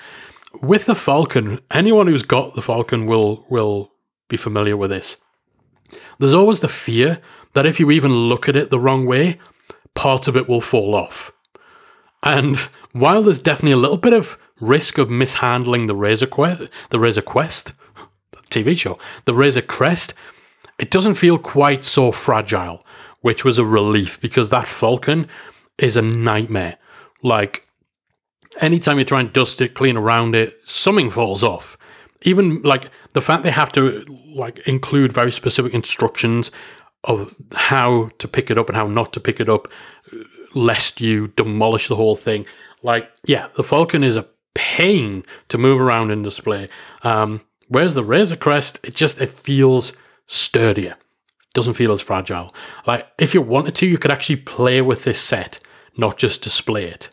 With 0.62 0.86
the 0.86 0.96
Falcon, 0.96 1.60
anyone 1.72 2.07
who's 2.07 2.24
got 2.24 2.55
the 2.55 2.62
Falcon 2.62 3.05
will 3.05 3.46
will 3.50 3.91
be 4.27 4.38
familiar 4.38 4.77
with 4.77 4.89
this. 4.89 5.17
There's 6.19 6.34
always 6.34 6.60
the 6.60 6.67
fear 6.67 7.22
that 7.53 7.65
if 7.65 7.79
you 7.79 7.91
even 7.91 8.12
look 8.12 8.50
at 8.50 8.55
it 8.55 8.69
the 8.69 8.79
wrong 8.79 9.05
way, 9.05 9.39
part 9.93 10.27
of 10.27 10.36
it 10.36 10.48
will 10.48 10.62
fall 10.62 10.96
off. 10.96 11.31
And 12.24 12.57
while 12.91 13.24
there's 13.24 13.39
definitely 13.39 13.72
a 13.72 13.77
little 13.77 13.98
bit 13.98 14.13
of 14.13 14.38
risk 14.60 14.98
of 14.98 15.10
mishandling 15.10 15.86
the 15.86 15.96
Razor 15.96 16.27
Quest, 16.27 16.69
the 16.89 17.00
Razor 17.00 17.22
Quest, 17.22 17.74
TV 18.50 18.77
show, 18.77 18.98
the 19.25 19.34
Razor 19.34 19.62
Crest, 19.62 20.13
it 20.79 20.91
doesn't 20.91 21.15
feel 21.15 21.38
quite 21.38 21.84
so 21.84 22.12
fragile, 22.12 22.86
which 23.22 23.43
was 23.43 23.60
a 23.60 23.65
relief 23.65 24.19
because 24.22 24.50
that 24.50 24.67
Falcon 24.67 25.27
is 25.77 25.98
a 25.98 26.01
nightmare. 26.01 26.77
Like 27.24 27.67
anytime 28.62 29.00
you 29.00 29.05
try 29.05 29.19
and 29.19 29.34
dust 29.34 29.62
it, 29.62 29.74
clean 29.74 29.98
around 29.98 30.36
it, 30.36 30.60
something 30.63 31.10
falls 31.10 31.43
off. 31.43 31.77
Even 32.24 32.62
like 32.63 32.89
the 33.13 33.22
fact 33.22 33.43
they 33.43 33.51
have 33.51 33.72
to 33.74 34.05
like 34.34 34.60
include 34.67 35.12
very 35.12 35.31
specific 35.31 35.74
instructions 35.74 36.51
of 37.03 37.36
how 37.53 38.10
to 38.17 38.27
pick 38.27 38.50
it 38.51 38.57
up 38.57 38.67
and 38.67 38.75
how 38.75 38.88
not 38.88 39.13
to 39.13 39.19
pick 39.19 39.39
it 39.39 39.50
up, 39.50 39.67
lest 40.53 41.00
you 41.00 41.27
demolish 41.27 41.88
the 41.88 41.96
whole 41.96 42.15
thing. 42.15 42.46
Like, 42.84 43.10
yeah, 43.25 43.48
the 43.55 43.63
Falcon 43.63 44.03
is 44.03 44.17
a 44.17 44.27
pain 44.55 45.24
to 45.50 45.57
move 45.57 45.79
around 45.79 46.12
and 46.12 46.24
display. 46.24 46.69
Um, 47.03 47.41
whereas 47.67 47.93
the 47.93 48.03
Razor 48.03 48.36
Crest, 48.36 48.79
it 48.84 48.96
just 48.96 49.22
it 49.22 49.29
feels 49.29 49.93
sturdier. 50.27 50.96
Doesn't 51.53 51.74
feel 51.74 51.91
as 51.91 52.01
fragile. 52.01 52.50
Like 52.86 53.07
if 53.17 53.34
you 53.34 53.41
wanted 53.41 53.75
to, 53.75 53.88
you 53.88 53.98
could 53.98 54.12
actually 54.12 54.38
play 54.38 54.81
with 54.81 55.03
this 55.03 55.19
set, 55.19 55.60
not 55.98 56.17
just 56.17 56.43
display 56.43 56.86
it. 56.86 57.10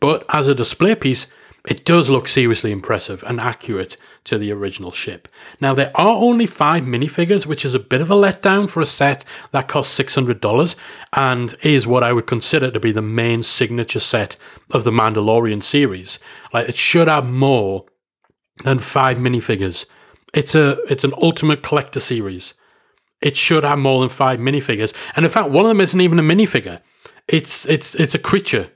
But 0.00 0.24
as 0.28 0.46
a 0.46 0.54
display 0.54 0.94
piece, 0.94 1.26
it 1.68 1.84
does 1.84 2.08
look 2.08 2.28
seriously 2.28 2.70
impressive 2.70 3.22
and 3.26 3.40
accurate 3.40 3.96
to 4.24 4.38
the 4.38 4.52
original 4.52 4.92
ship. 4.92 5.28
Now, 5.60 5.74
there 5.74 5.90
are 5.94 6.16
only 6.16 6.46
five 6.46 6.84
minifigures, 6.84 7.44
which 7.44 7.64
is 7.64 7.74
a 7.74 7.78
bit 7.78 8.00
of 8.00 8.10
a 8.10 8.14
letdown 8.14 8.70
for 8.70 8.80
a 8.80 8.86
set 8.86 9.24
that 9.50 9.68
costs 9.68 9.98
$600 9.98 10.76
and 11.12 11.54
is 11.62 11.86
what 11.86 12.04
I 12.04 12.12
would 12.12 12.26
consider 12.26 12.70
to 12.70 12.80
be 12.80 12.92
the 12.92 13.02
main 13.02 13.42
signature 13.42 14.00
set 14.00 14.36
of 14.70 14.84
the 14.84 14.92
Mandalorian 14.92 15.62
series. 15.62 16.18
Like, 16.54 16.68
it 16.68 16.76
should 16.76 17.08
have 17.08 17.26
more 17.26 17.84
than 18.64 18.78
five 18.78 19.18
minifigures. 19.18 19.84
It's 20.34 20.54
a 20.54 20.78
it's 20.90 21.04
an 21.04 21.14
ultimate 21.20 21.62
collector 21.62 22.00
series. 22.00 22.54
It 23.20 23.36
should 23.36 23.64
have 23.64 23.78
more 23.78 24.00
than 24.00 24.08
five 24.08 24.38
minifigures. 24.38 24.94
And 25.16 25.24
in 25.24 25.30
fact, 25.30 25.50
one 25.50 25.64
of 25.64 25.70
them 25.70 25.80
isn't 25.80 26.00
even 26.00 26.18
a 26.18 26.22
minifigure. 26.22 26.80
It's 27.26 27.66
it's 27.66 27.94
it's 27.94 28.14
a 28.14 28.18
creature, 28.18 28.70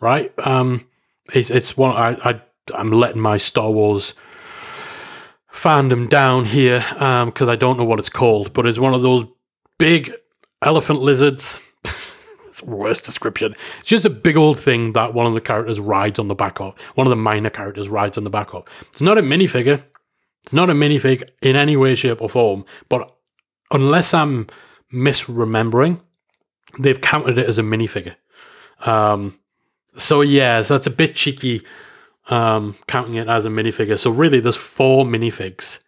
right? 0.00 0.32
Um, 0.38 0.86
it's 1.32 1.50
it's 1.50 1.76
one 1.76 1.92
I, 1.96 2.16
I 2.28 2.40
I'm 2.74 2.92
letting 2.92 3.22
my 3.22 3.36
Star 3.36 3.70
Wars 3.70 4.14
fandom 5.52 6.08
down 6.08 6.44
here 6.44 6.80
because 6.90 7.42
um, 7.42 7.48
I 7.48 7.56
don't 7.56 7.78
know 7.78 7.84
what 7.84 7.98
it's 7.98 8.10
called, 8.10 8.52
but 8.52 8.66
it's 8.66 8.78
one 8.78 8.94
of 8.94 9.02
those 9.02 9.26
big 9.78 10.12
elephant 10.62 11.00
lizards. 11.00 11.60
it's 12.46 12.62
worst 12.62 13.04
description. 13.04 13.54
It's 13.80 13.88
just 13.88 14.04
a 14.04 14.10
big 14.10 14.36
old 14.36 14.58
thing 14.58 14.92
that 14.92 15.14
one 15.14 15.26
of 15.26 15.34
the 15.34 15.40
characters 15.40 15.80
rides 15.80 16.18
on 16.18 16.28
the 16.28 16.34
back 16.34 16.60
of. 16.60 16.78
One 16.94 17.06
of 17.06 17.10
the 17.10 17.16
minor 17.16 17.50
characters 17.50 17.88
rides 17.88 18.18
on 18.18 18.24
the 18.24 18.30
back 18.30 18.54
of. 18.54 18.64
It's 18.88 19.00
not 19.00 19.18
a 19.18 19.22
minifigure. 19.22 19.82
It's 20.44 20.52
not 20.52 20.70
a 20.70 20.74
minifig 20.74 21.28
in 21.42 21.56
any 21.56 21.76
way, 21.76 21.94
shape, 21.94 22.22
or 22.22 22.28
form. 22.28 22.64
But 22.88 23.14
unless 23.70 24.14
I'm 24.14 24.46
misremembering, 24.92 26.00
they've 26.78 27.00
counted 27.00 27.38
it 27.38 27.48
as 27.48 27.58
a 27.58 27.62
minifigure. 27.62 28.16
Um, 28.80 29.38
so 29.96 30.20
yeah, 30.20 30.62
so 30.62 30.76
it's 30.76 30.86
a 30.86 30.90
bit 30.90 31.14
cheeky 31.14 31.64
um, 32.28 32.76
counting 32.86 33.14
it 33.14 33.28
as 33.28 33.46
a 33.46 33.48
minifigure. 33.48 33.98
So 33.98 34.10
really, 34.10 34.40
there's 34.40 34.56
four 34.56 35.04
minifigs. 35.04 35.80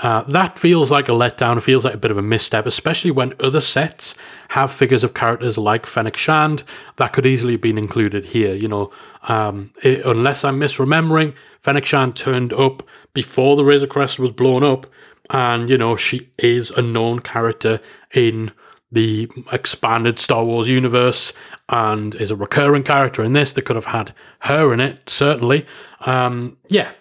Uh, 0.00 0.22
that 0.22 0.58
feels 0.58 0.92
like 0.92 1.08
a 1.08 1.12
letdown. 1.12 1.56
It 1.56 1.62
feels 1.62 1.84
like 1.84 1.94
a 1.94 1.98
bit 1.98 2.12
of 2.12 2.18
a 2.18 2.22
misstep, 2.22 2.66
especially 2.66 3.10
when 3.10 3.34
other 3.40 3.60
sets 3.60 4.14
have 4.50 4.70
figures 4.70 5.02
of 5.02 5.14
characters 5.14 5.58
like 5.58 5.86
Fennec 5.86 6.16
Shand 6.16 6.62
that 6.96 7.12
could 7.12 7.26
easily 7.26 7.54
have 7.54 7.60
been 7.60 7.78
included 7.78 8.26
here. 8.26 8.54
You 8.54 8.68
know, 8.68 8.92
um, 9.28 9.72
it, 9.82 10.04
unless 10.06 10.44
I'm 10.44 10.60
misremembering, 10.60 11.34
Fennec 11.62 11.84
Shand 11.84 12.14
turned 12.14 12.52
up 12.52 12.84
before 13.12 13.56
the 13.56 13.64
Razor 13.64 13.88
Crest 13.88 14.20
was 14.20 14.30
blown 14.30 14.62
up, 14.62 14.86
and 15.30 15.68
you 15.70 15.78
know 15.78 15.96
she 15.96 16.28
is 16.38 16.70
a 16.70 16.82
known 16.82 17.20
character 17.20 17.80
in 18.14 18.50
the 18.90 19.30
expanded 19.52 20.18
Star 20.18 20.44
Wars 20.44 20.68
universe 20.68 21.32
and 21.68 22.14
is 22.14 22.30
a 22.30 22.36
recurring 22.36 22.82
character 22.82 23.22
in 23.22 23.34
this. 23.34 23.52
They 23.52 23.60
could 23.60 23.76
have 23.76 23.86
had 23.86 24.14
her 24.40 24.72
in 24.72 24.80
it, 24.80 25.10
certainly. 25.10 25.66
Um, 26.06 26.56
yeah, 26.68 26.92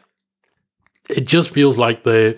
it 1.10 1.22
just 1.22 1.50
feels 1.50 1.78
like 1.78 2.04
they 2.04 2.36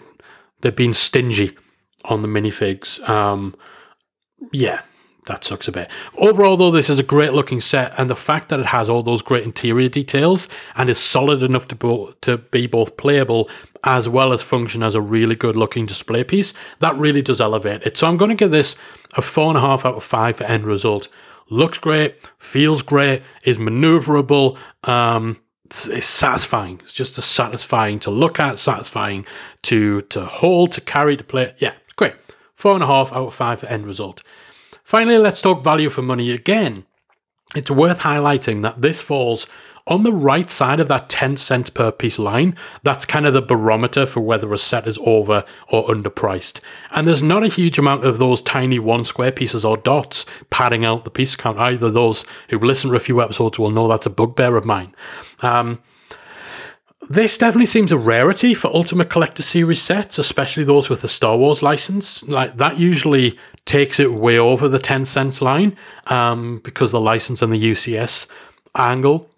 they've 0.62 0.76
been 0.76 0.94
stingy 0.94 1.58
on 2.06 2.22
the 2.22 2.28
minifigs. 2.28 3.08
Um, 3.10 3.56
yeah, 4.52 4.82
that 5.30 5.44
sucks 5.44 5.68
a 5.68 5.72
bit. 5.72 5.90
Overall, 6.18 6.58
though, 6.58 6.72
this 6.72 6.90
is 6.90 7.00
a 7.00 7.04
great 7.04 7.34
looking 7.34 7.62
set, 7.62 7.94
and 7.98 8.10
the 8.10 8.16
fact 8.16 8.50
that 8.50 8.60
it 8.60 8.66
has 8.66 8.90
all 8.90 9.04
those 9.04 9.22
great 9.22 9.44
interior 9.44 9.88
details 9.88 10.50
and 10.76 10.90
is 10.90 10.98
solid 10.98 11.44
enough 11.44 11.68
to, 11.70 11.76
bo- 11.76 12.14
to 12.22 12.38
be 12.38 12.68
both 12.68 12.98
playable 12.98 13.48
as 13.84 14.10
well 14.10 14.34
as 14.34 14.42
function 14.42 14.84
as 14.84 14.96
a 14.96 15.02
really 15.02 15.36
good 15.36 15.56
looking 15.56 15.86
display 15.86 16.24
piece, 16.24 16.54
that 16.80 16.98
really 16.98 17.22
does 17.22 17.40
elevate 17.40 17.84
it. 17.84 17.96
So 17.96 18.08
I'm 18.08 18.18
going 18.18 18.30
to 18.30 18.36
give 18.36 18.52
this 18.52 18.76
a 19.14 19.22
four 19.22 19.50
and 19.50 19.58
a 19.58 19.62
half 19.62 19.86
out 19.86 19.96
of 19.96 20.04
five 20.04 20.38
for 20.38 20.44
end 20.46 20.66
result. 20.66 21.08
Looks 21.50 21.78
great, 21.78 22.16
feels 22.40 22.82
great, 22.82 23.22
is 23.44 23.58
maneuverable. 23.58 24.58
Um, 24.88 25.40
it's, 25.66 25.88
it's, 25.88 26.08
satisfying. 26.08 26.82
It's 26.84 26.94
just 26.94 27.18
a 27.20 27.22
satisfying 27.22 28.00
to 28.02 28.12
look 28.12 28.40
at, 28.40 28.58
satisfying 28.58 29.26
to 29.64 30.02
to 30.02 30.26
hold, 30.26 30.72
to 30.74 30.82
carry, 30.82 31.16
to 31.16 31.24
play. 31.24 31.54
Yeah, 31.60 31.76
great. 31.96 32.16
Four 32.56 32.74
and 32.74 32.84
a 32.84 32.88
half 32.88 33.14
out 33.14 33.28
of 33.28 33.34
five 33.34 33.60
for 33.60 33.68
end 33.68 33.86
result. 33.86 34.24
Finally, 34.90 35.20
let's 35.20 35.40
talk 35.40 35.64
value 35.64 35.88
for 35.88 36.02
money 36.02 36.32
again. 36.32 36.84
It's 37.56 37.70
worth 37.70 38.00
highlighting 38.00 38.64
that 38.64 38.82
this 38.82 39.00
falls 39.00 39.46
on 39.86 40.02
the 40.02 40.12
right 40.12 40.50
side 40.50 40.80
of 40.80 40.88
that 40.88 41.10
10 41.10 41.38
cent 41.38 41.72
per 41.76 41.92
piece 41.92 42.18
line, 42.18 42.56
that's 42.82 43.06
kind 43.06 43.28
of 43.28 43.36
the 43.36 43.42
barometer 43.44 44.08
for 44.08 44.22
whether 44.22 44.52
a 44.52 44.58
set 44.58 44.88
is 44.88 44.98
over 45.06 45.44
or 45.68 45.86
underpriced. 45.90 46.60
And 46.90 47.08
there's 47.08 47.22
not 47.22 47.44
a 47.44 47.50
huge 47.50 47.78
amount 47.78 48.04
of 48.04 48.18
those 48.18 48.42
tiny 48.42 48.80
one 48.80 49.04
square 49.04 49.32
pieces 49.32 49.64
or 49.64 49.78
dots 49.78 50.26
padding 50.50 50.86
out 50.86 51.04
the 51.04 51.12
piece 51.12 51.36
count. 51.36 51.60
Either 51.60 51.92
those 51.92 52.26
who've 52.50 52.64
listened 52.64 52.90
to 52.90 52.98
a 52.98 53.00
few 53.00 53.22
episodes 53.22 53.60
will 53.60 53.70
know 53.70 53.88
that's 53.88 54.08
a 54.08 54.10
bugbear 54.10 54.58
of 54.58 54.66
mine. 54.66 54.96
Um, 55.42 55.84
this 57.12 57.38
definitely 57.38 57.66
seems 57.68 57.92
a 57.92 57.98
rarity 57.98 58.54
for 58.56 58.74
Ultimate 58.74 59.10
Collector 59.10 59.42
Series 59.44 59.82
sets, 59.82 60.18
especially 60.20 60.64
those 60.64 60.90
with 60.90 61.02
the 61.02 61.08
Star 61.08 61.38
Wars 61.38 61.64
license. 61.64 62.22
Like 62.24 62.58
that 62.58 62.78
usually 62.78 63.38
takes 63.70 64.00
it 64.00 64.12
way 64.12 64.40
over 64.40 64.68
the 64.68 64.80
10 64.80 65.06
cents 65.06 65.44
line 65.44 65.78
um, 66.08 66.60
because 66.64 66.92
the 66.92 67.00
license 67.00 67.44
and 67.44 67.54
the 67.54 67.72
UCS 67.72 68.26
angle 68.76 69.30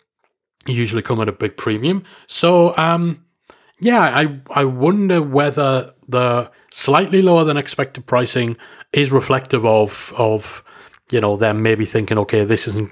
usually 0.66 1.02
come 1.02 1.20
at 1.20 1.28
a 1.28 1.34
big 1.34 1.58
premium. 1.58 2.04
So, 2.28 2.76
um, 2.78 3.26
yeah, 3.80 4.00
I 4.00 4.40
I 4.52 4.64
wonder 4.64 5.22
whether 5.22 5.94
the 6.08 6.50
slightly 6.72 7.22
lower 7.22 7.44
than 7.44 7.58
expected 7.58 8.06
pricing 8.06 8.56
is 8.94 9.12
reflective 9.12 9.66
of 9.66 10.14
of 10.18 10.64
you 11.12 11.20
know 11.20 11.36
them 11.36 11.62
maybe 11.62 11.86
thinking, 11.86 12.18
okay, 12.20 12.46
this 12.46 12.68
isn't, 12.68 12.90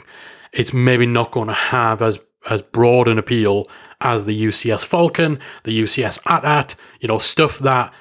it's 0.52 0.74
maybe 0.74 1.06
not 1.06 1.32
going 1.32 1.48
to 1.48 1.54
have 1.54 2.02
as 2.02 2.20
as 2.50 2.64
broad 2.64 3.08
an 3.08 3.18
appeal 3.18 3.68
as 4.02 4.26
the 4.26 4.46
UCS 4.46 4.84
Falcon, 4.86 5.40
the 5.64 5.84
UCS 5.84 6.20
AT-AT, 6.26 6.74
you 7.02 7.08
know, 7.08 7.20
stuff 7.20 7.60
that 7.60 7.94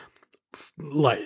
like 0.79 1.21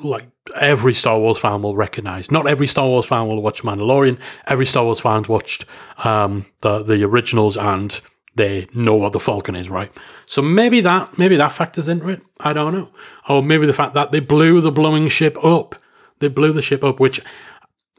like 0.00 0.28
every 0.56 0.94
Star 0.94 1.18
Wars 1.18 1.38
fan 1.38 1.62
will 1.62 1.76
recognize. 1.76 2.30
Not 2.30 2.46
every 2.46 2.66
Star 2.66 2.86
Wars 2.86 3.06
fan 3.06 3.26
will 3.26 3.42
watch 3.42 3.62
Mandalorian. 3.62 4.20
Every 4.46 4.66
Star 4.66 4.84
Wars 4.84 5.00
fan 5.00 5.24
watched 5.28 5.64
um, 6.04 6.46
the 6.60 6.82
the 6.82 7.04
originals 7.04 7.56
and 7.56 8.00
they 8.34 8.68
know 8.72 8.94
what 8.94 9.12
the 9.12 9.20
Falcon 9.20 9.56
is, 9.56 9.68
right? 9.68 9.92
So 10.26 10.40
maybe 10.40 10.80
that 10.80 11.18
maybe 11.18 11.36
that 11.36 11.52
factors 11.52 11.88
into 11.88 12.08
it. 12.08 12.22
I 12.40 12.52
don't 12.52 12.72
know. 12.72 12.90
Or 13.28 13.42
maybe 13.42 13.66
the 13.66 13.72
fact 13.72 13.94
that 13.94 14.12
they 14.12 14.20
blew 14.20 14.60
the 14.60 14.72
blowing 14.72 15.08
ship 15.08 15.36
up. 15.44 15.74
They 16.20 16.28
blew 16.28 16.52
the 16.52 16.62
ship 16.62 16.82
up, 16.82 17.00
which 17.00 17.20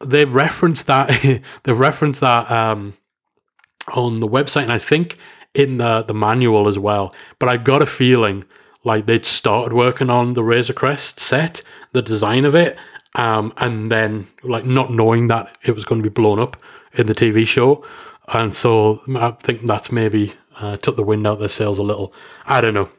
they 0.03 0.25
referenced 0.25 0.87
that 0.87 1.09
they 1.63 1.73
referenced 1.73 2.21
that 2.21 2.49
um, 2.49 2.93
on 3.93 4.19
the 4.19 4.27
website, 4.27 4.63
and 4.63 4.73
I 4.73 4.79
think 4.79 5.17
in 5.53 5.77
the 5.77 6.03
the 6.03 6.13
manual 6.13 6.67
as 6.67 6.79
well. 6.79 7.13
But 7.37 7.49
I've 7.49 7.63
got 7.63 7.81
a 7.81 7.85
feeling 7.85 8.45
like 8.83 9.05
they'd 9.05 9.25
started 9.25 9.73
working 9.73 10.09
on 10.09 10.33
the 10.33 10.43
Razor 10.43 10.73
Crest 10.73 11.19
set, 11.19 11.61
the 11.91 12.01
design 12.01 12.45
of 12.45 12.55
it, 12.55 12.77
um, 13.15 13.53
and 13.57 13.91
then 13.91 14.27
like 14.43 14.65
not 14.65 14.91
knowing 14.91 15.27
that 15.27 15.57
it 15.63 15.73
was 15.73 15.85
going 15.85 16.01
to 16.01 16.09
be 16.09 16.13
blown 16.13 16.39
up 16.39 16.57
in 16.93 17.07
the 17.07 17.15
TV 17.15 17.47
show, 17.47 17.85
and 18.33 18.55
so 18.55 19.01
I 19.15 19.31
think 19.31 19.65
that's 19.65 19.91
maybe 19.91 20.33
uh, 20.59 20.77
took 20.77 20.95
the 20.95 21.03
wind 21.03 21.25
out 21.27 21.33
of 21.33 21.39
their 21.39 21.49
sails 21.49 21.77
a 21.77 21.83
little. 21.83 22.13
I 22.45 22.61
don't 22.61 22.73
know, 22.73 22.89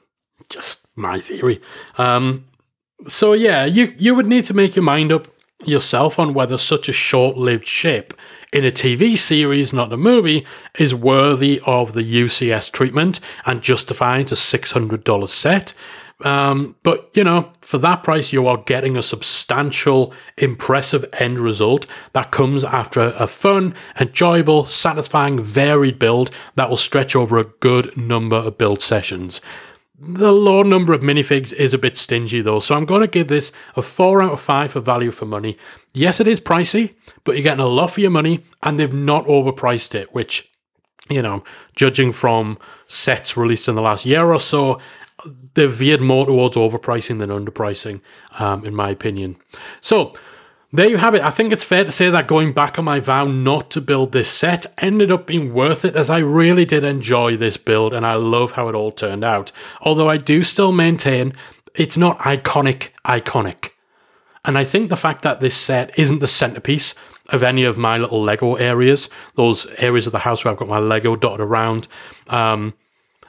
just 0.48 0.86
my 0.96 1.20
theory. 1.20 1.60
Um, 1.98 2.46
so 3.08 3.32
yeah, 3.32 3.64
you 3.64 3.94
you 3.98 4.14
would 4.14 4.26
need 4.26 4.44
to 4.46 4.54
make 4.54 4.76
your 4.76 4.82
mind 4.82 5.12
up 5.12 5.28
yourself 5.64 6.18
on 6.18 6.34
whether 6.34 6.58
such 6.58 6.88
a 6.88 6.92
short 6.92 7.36
lived 7.36 7.66
ship 7.66 8.14
in 8.52 8.64
a 8.64 8.72
TV 8.72 9.16
series, 9.16 9.72
not 9.72 9.92
a 9.92 9.96
movie, 9.96 10.46
is 10.78 10.94
worthy 10.94 11.60
of 11.66 11.92
the 11.92 12.02
UCS 12.02 12.70
treatment 12.72 13.20
and 13.46 13.62
justifying 13.62 14.22
a 14.22 14.34
$600 14.34 15.28
set. 15.28 15.72
Um, 16.22 16.76
but, 16.82 17.08
you 17.14 17.24
know, 17.24 17.50
for 17.62 17.78
that 17.78 18.02
price, 18.02 18.32
you 18.32 18.46
are 18.46 18.58
getting 18.58 18.96
a 18.96 19.02
substantial, 19.02 20.12
impressive 20.36 21.04
end 21.14 21.40
result 21.40 21.86
that 22.12 22.30
comes 22.30 22.62
after 22.62 23.14
a 23.18 23.26
fun, 23.26 23.74
enjoyable, 23.98 24.66
satisfying, 24.66 25.40
varied 25.40 25.98
build 25.98 26.30
that 26.56 26.68
will 26.68 26.76
stretch 26.76 27.16
over 27.16 27.38
a 27.38 27.44
good 27.44 27.96
number 27.96 28.36
of 28.36 28.58
build 28.58 28.82
sessions. 28.82 29.40
The 30.02 30.32
low 30.32 30.62
number 30.62 30.94
of 30.94 31.02
minifigs 31.02 31.52
is 31.52 31.74
a 31.74 31.78
bit 31.78 31.94
stingy 31.98 32.40
though, 32.40 32.60
so 32.60 32.74
I'm 32.74 32.86
going 32.86 33.02
to 33.02 33.06
give 33.06 33.28
this 33.28 33.52
a 33.76 33.82
4 33.82 34.22
out 34.22 34.32
of 34.32 34.40
5 34.40 34.72
for 34.72 34.80
value 34.80 35.10
for 35.10 35.26
money. 35.26 35.58
Yes, 35.92 36.20
it 36.20 36.26
is 36.26 36.40
pricey, 36.40 36.94
but 37.24 37.32
you're 37.32 37.42
getting 37.42 37.60
a 37.62 37.66
lot 37.66 37.88
for 37.88 38.00
your 38.00 38.10
money, 38.10 38.42
and 38.62 38.80
they've 38.80 38.94
not 38.94 39.26
overpriced 39.26 39.94
it, 39.94 40.14
which, 40.14 40.50
you 41.10 41.20
know, 41.20 41.44
judging 41.76 42.12
from 42.12 42.58
sets 42.86 43.36
released 43.36 43.68
in 43.68 43.74
the 43.74 43.82
last 43.82 44.06
year 44.06 44.32
or 44.32 44.40
so, 44.40 44.80
they've 45.52 45.70
veered 45.70 46.00
more 46.00 46.24
towards 46.24 46.56
overpricing 46.56 47.18
than 47.18 47.28
underpricing, 47.28 48.00
um, 48.38 48.64
in 48.64 48.74
my 48.74 48.88
opinion. 48.88 49.36
So, 49.82 50.14
there 50.72 50.88
you 50.88 50.98
have 50.98 51.14
it. 51.14 51.22
I 51.22 51.30
think 51.30 51.52
it's 51.52 51.64
fair 51.64 51.84
to 51.84 51.90
say 51.90 52.10
that 52.10 52.28
going 52.28 52.52
back 52.52 52.78
on 52.78 52.84
my 52.84 53.00
vow 53.00 53.24
not 53.24 53.70
to 53.72 53.80
build 53.80 54.12
this 54.12 54.30
set 54.30 54.72
ended 54.78 55.10
up 55.10 55.26
being 55.26 55.52
worth 55.52 55.84
it 55.84 55.96
as 55.96 56.10
I 56.10 56.18
really 56.18 56.64
did 56.64 56.84
enjoy 56.84 57.36
this 57.36 57.56
build 57.56 57.92
and 57.92 58.06
I 58.06 58.14
love 58.14 58.52
how 58.52 58.68
it 58.68 58.74
all 58.74 58.92
turned 58.92 59.24
out. 59.24 59.50
Although 59.80 60.08
I 60.08 60.16
do 60.16 60.42
still 60.42 60.72
maintain 60.72 61.34
it's 61.74 61.96
not 61.96 62.18
iconic, 62.20 62.90
iconic. 63.04 63.70
And 64.44 64.56
I 64.56 64.64
think 64.64 64.88
the 64.88 64.96
fact 64.96 65.22
that 65.22 65.40
this 65.40 65.56
set 65.56 65.98
isn't 65.98 66.20
the 66.20 66.26
centerpiece 66.26 66.94
of 67.28 67.42
any 67.42 67.64
of 67.64 67.78
my 67.78 67.96
little 67.96 68.22
Lego 68.22 68.54
areas, 68.54 69.08
those 69.34 69.66
areas 69.78 70.06
of 70.06 70.12
the 70.12 70.18
house 70.18 70.44
where 70.44 70.52
I've 70.52 70.58
got 70.58 70.68
my 70.68 70.78
Lego 70.78 71.14
dotted 71.16 71.40
around, 71.40 71.88
um, 72.28 72.74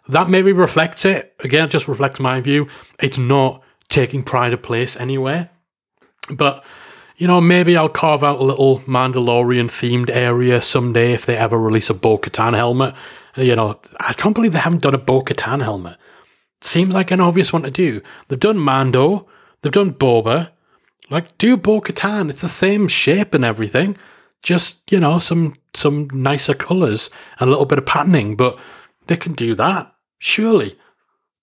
that 0.07 0.29
maybe 0.29 0.51
reflects 0.51 1.05
it. 1.05 1.36
Again, 1.39 1.65
it 1.65 1.71
just 1.71 1.88
reflects 1.88 2.19
my 2.19 2.41
view. 2.41 2.67
It's 3.00 3.17
not 3.17 3.62
taking 3.89 4.24
pride 4.24 4.53
of 4.53 4.62
place 4.62 4.95
anywhere. 4.95 5.50
But 6.33 6.63
you 7.22 7.28
know, 7.28 7.40
maybe 7.40 7.78
I'll 7.78 7.88
carve 7.88 8.24
out 8.24 8.40
a 8.40 8.44
little 8.44 8.80
Mandalorian 8.80 9.68
themed 9.68 10.10
area 10.10 10.60
someday 10.60 11.13
if 11.13 11.28
they 11.28 11.38
ever 11.38 11.56
release 11.56 11.88
a 11.92 11.94
Bo 11.94 12.18
Katan 12.18 12.56
helmet. 12.56 12.96
You 13.36 13.56
know, 13.56 13.80
I 14.00 14.13
can't 14.13 14.34
believe 14.34 14.54
they 14.54 14.58
haven't 14.58 14.82
done 14.82 14.96
a 14.96 14.98
Bo 14.98 15.22
Katan 15.22 15.62
helmet. 15.62 15.98
Seems 16.62 16.96
like 16.96 17.12
an 17.12 17.22
obvious 17.22 17.54
one 17.54 17.62
to 17.62 17.70
do. 17.70 18.01
They've 18.28 18.40
done 18.40 18.58
Mando, 18.58 19.28
they've 19.62 19.72
done 19.72 19.94
Boba. 19.94 20.50
Like, 21.12 21.38
do 21.38 21.58
Bo 21.58 21.80
Katan. 21.80 22.32
It's 22.32 22.42
the 22.42 22.48
same 22.48 22.88
shape 22.88 23.36
and 23.36 23.46
everything. 23.46 23.98
Just, 24.42 24.92
you 24.92 25.00
know, 25.00 25.20
some 25.20 25.54
some 25.75 26.10
nicer 26.12 26.56
colours 26.56 27.12
and 27.40 27.48
a 27.48 27.51
little 27.51 27.68
bit 27.68 27.78
of 27.78 27.86
patterning, 27.86 28.36
but 28.36 28.58
they 29.06 29.16
can 29.16 29.34
do 29.34 29.54
that. 29.54 29.94
Surely. 30.18 30.75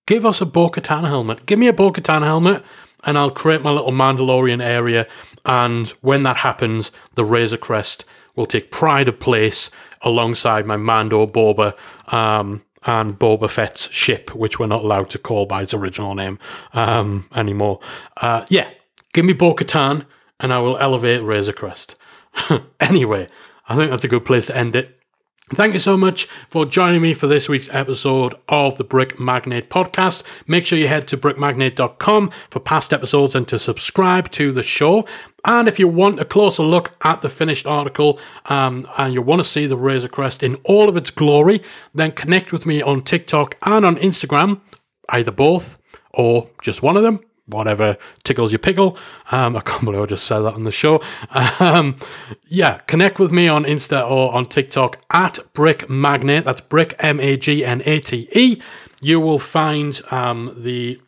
Give 0.08 0.26
us 0.26 0.40
a 0.40 0.46
Bo 0.46 0.70
Katan 0.70 1.06
helmet. 1.06 1.46
Give 1.46 1.60
me 1.60 1.68
a 1.68 1.72
Bo 1.72 1.92
Katan 1.92 2.24
helmet 2.24 2.64
and 3.04 3.16
I'll 3.16 3.30
create 3.30 3.62
my 3.62 3.70
little 3.70 3.92
Mandalorian 3.92 4.62
area. 4.62 5.06
And 5.48 5.88
when 6.02 6.22
that 6.24 6.36
happens, 6.36 6.92
the 7.14 7.24
Razor 7.24 7.56
Crest 7.56 8.04
will 8.36 8.46
take 8.46 8.70
pride 8.70 9.08
of 9.08 9.18
place 9.18 9.70
alongside 10.02 10.66
my 10.66 10.76
Mando 10.76 11.26
Boba 11.26 11.74
um, 12.12 12.62
and 12.84 13.18
Boba 13.18 13.50
Fett's 13.50 13.90
ship, 13.90 14.34
which 14.34 14.58
we're 14.58 14.66
not 14.66 14.84
allowed 14.84 15.10
to 15.10 15.18
call 15.18 15.46
by 15.46 15.62
its 15.62 15.74
original 15.74 16.14
name 16.14 16.38
um, 16.74 17.26
anymore. 17.34 17.80
Uh, 18.18 18.44
yeah, 18.48 18.70
give 19.14 19.24
me 19.24 19.32
Bo 19.32 19.54
Katan 19.54 20.04
and 20.38 20.52
I 20.52 20.60
will 20.60 20.76
elevate 20.78 21.22
Razor 21.22 21.54
Crest. 21.54 21.96
anyway, 22.80 23.28
I 23.68 23.74
think 23.74 23.90
that's 23.90 24.04
a 24.04 24.08
good 24.08 24.24
place 24.24 24.46
to 24.46 24.56
end 24.56 24.76
it. 24.76 24.97
Thank 25.50 25.72
you 25.72 25.80
so 25.80 25.96
much 25.96 26.26
for 26.50 26.66
joining 26.66 27.00
me 27.00 27.14
for 27.14 27.26
this 27.26 27.48
week's 27.48 27.70
episode 27.72 28.34
of 28.48 28.76
the 28.76 28.84
Brick 28.84 29.18
Magnate 29.18 29.70
podcast. 29.70 30.22
Make 30.46 30.66
sure 30.66 30.78
you 30.78 30.88
head 30.88 31.08
to 31.08 31.16
brickmagnate.com 31.16 32.30
for 32.50 32.60
past 32.60 32.92
episodes 32.92 33.34
and 33.34 33.48
to 33.48 33.58
subscribe 33.58 34.30
to 34.32 34.52
the 34.52 34.62
show. 34.62 35.06
And 35.46 35.66
if 35.66 35.78
you 35.78 35.88
want 35.88 36.20
a 36.20 36.26
closer 36.26 36.62
look 36.62 36.92
at 37.02 37.22
the 37.22 37.30
finished 37.30 37.66
article 37.66 38.20
um, 38.44 38.86
and 38.98 39.14
you 39.14 39.22
want 39.22 39.40
to 39.40 39.44
see 39.44 39.66
the 39.66 39.78
Razor 39.78 40.08
Crest 40.08 40.42
in 40.42 40.56
all 40.64 40.86
of 40.86 40.98
its 40.98 41.10
glory, 41.10 41.62
then 41.94 42.12
connect 42.12 42.52
with 42.52 42.66
me 42.66 42.82
on 42.82 43.00
TikTok 43.00 43.56
and 43.62 43.86
on 43.86 43.96
Instagram, 43.96 44.60
either 45.08 45.32
both 45.32 45.78
or 46.12 46.50
just 46.60 46.82
one 46.82 46.98
of 46.98 47.02
them 47.02 47.20
whatever 47.48 47.96
tickles 48.24 48.52
your 48.52 48.58
pickle. 48.58 48.96
Um, 49.32 49.56
I 49.56 49.60
can't 49.60 49.84
believe 49.84 50.00
I 50.00 50.06
just 50.06 50.26
said 50.26 50.40
that 50.40 50.54
on 50.54 50.64
the 50.64 50.72
show. 50.72 51.00
Um, 51.60 51.96
yeah, 52.46 52.78
connect 52.86 53.18
with 53.18 53.32
me 53.32 53.48
on 53.48 53.64
Insta 53.64 54.08
or 54.08 54.32
on 54.32 54.44
TikTok 54.44 55.00
at 55.10 55.38
Brick 55.52 55.88
Magnate. 55.88 56.44
That's 56.44 56.60
Brick 56.60 56.94
M 56.98 57.20
A 57.20 57.36
G 57.36 57.64
N 57.64 57.82
A 57.84 58.00
T 58.00 58.28
E. 58.32 58.60
You 59.00 59.20
will 59.20 59.38
find 59.38 60.00
um, 60.10 60.54
the 60.56 61.00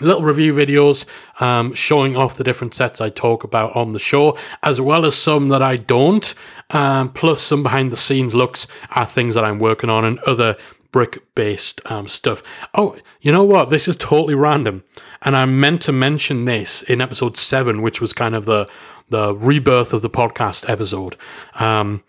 little 0.00 0.22
review 0.22 0.52
videos 0.52 1.06
um, 1.40 1.72
showing 1.74 2.16
off 2.16 2.36
the 2.36 2.44
different 2.44 2.74
sets 2.74 3.00
I 3.00 3.08
talk 3.08 3.44
about 3.44 3.74
on 3.74 3.92
the 3.92 3.98
show, 3.98 4.36
as 4.62 4.80
well 4.80 5.04
as 5.04 5.16
some 5.16 5.48
that 5.48 5.62
I 5.62 5.76
don't, 5.76 6.34
um, 6.70 7.12
plus 7.12 7.40
some 7.40 7.62
behind 7.62 7.90
the 7.90 7.96
scenes 7.96 8.34
looks 8.34 8.66
at 8.94 9.06
things 9.06 9.34
that 9.34 9.44
I'm 9.44 9.58
working 9.58 9.90
on 9.90 10.04
and 10.04 10.18
other 10.20 10.56
brick 10.96 11.22
based 11.34 11.82
um, 11.90 12.08
stuff. 12.08 12.42
Oh, 12.72 12.96
you 13.20 13.30
know 13.30 13.44
what? 13.44 13.68
This 13.68 13.86
is 13.86 13.96
totally 13.96 14.34
random. 14.34 14.82
And 15.20 15.36
I 15.36 15.44
meant 15.44 15.82
to 15.82 15.92
mention 15.92 16.46
this 16.46 16.80
in 16.80 17.02
episode 17.02 17.36
seven, 17.36 17.82
which 17.82 18.00
was 18.00 18.14
kind 18.14 18.34
of 18.34 18.46
the, 18.46 18.66
the 19.10 19.34
rebirth 19.34 19.92
of 19.92 20.00
the 20.00 20.08
podcast 20.08 20.66
episode. 20.70 21.18
Um, 21.60 22.02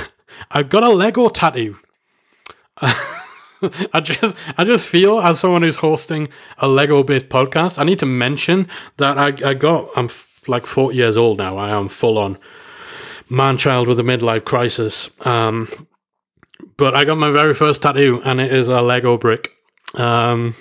I've 0.50 0.68
got 0.68 0.82
a 0.82 0.90
Lego 0.90 1.30
tattoo. 1.30 1.78
I 2.82 4.02
just 4.02 4.36
I 4.58 4.64
just 4.64 4.86
feel 4.86 5.22
as 5.22 5.40
someone 5.40 5.62
who's 5.62 5.76
hosting 5.76 6.28
a 6.58 6.68
Lego 6.68 7.02
based 7.02 7.30
podcast, 7.30 7.78
I 7.78 7.84
need 7.84 8.00
to 8.00 8.06
mention 8.06 8.68
that 8.98 9.16
I, 9.16 9.52
I 9.52 9.54
got 9.54 9.88
I'm 9.96 10.06
f- 10.06 10.42
like 10.46 10.66
40 10.66 10.94
years 10.94 11.16
old 11.16 11.38
now. 11.38 11.56
I 11.56 11.70
am 11.70 11.88
full 11.88 12.18
on 12.18 12.36
man 13.30 13.56
child 13.56 13.88
with 13.88 13.98
a 13.98 14.02
midlife 14.02 14.44
crisis. 14.44 15.08
Um, 15.26 15.66
but 16.76 16.94
I 16.94 17.04
got 17.04 17.16
my 17.16 17.30
very 17.30 17.54
first 17.54 17.82
tattoo, 17.82 18.20
and 18.24 18.40
it 18.40 18.52
is 18.52 18.68
a 18.68 18.82
Lego 18.82 19.16
brick. 19.16 19.50
Um, 19.94 20.54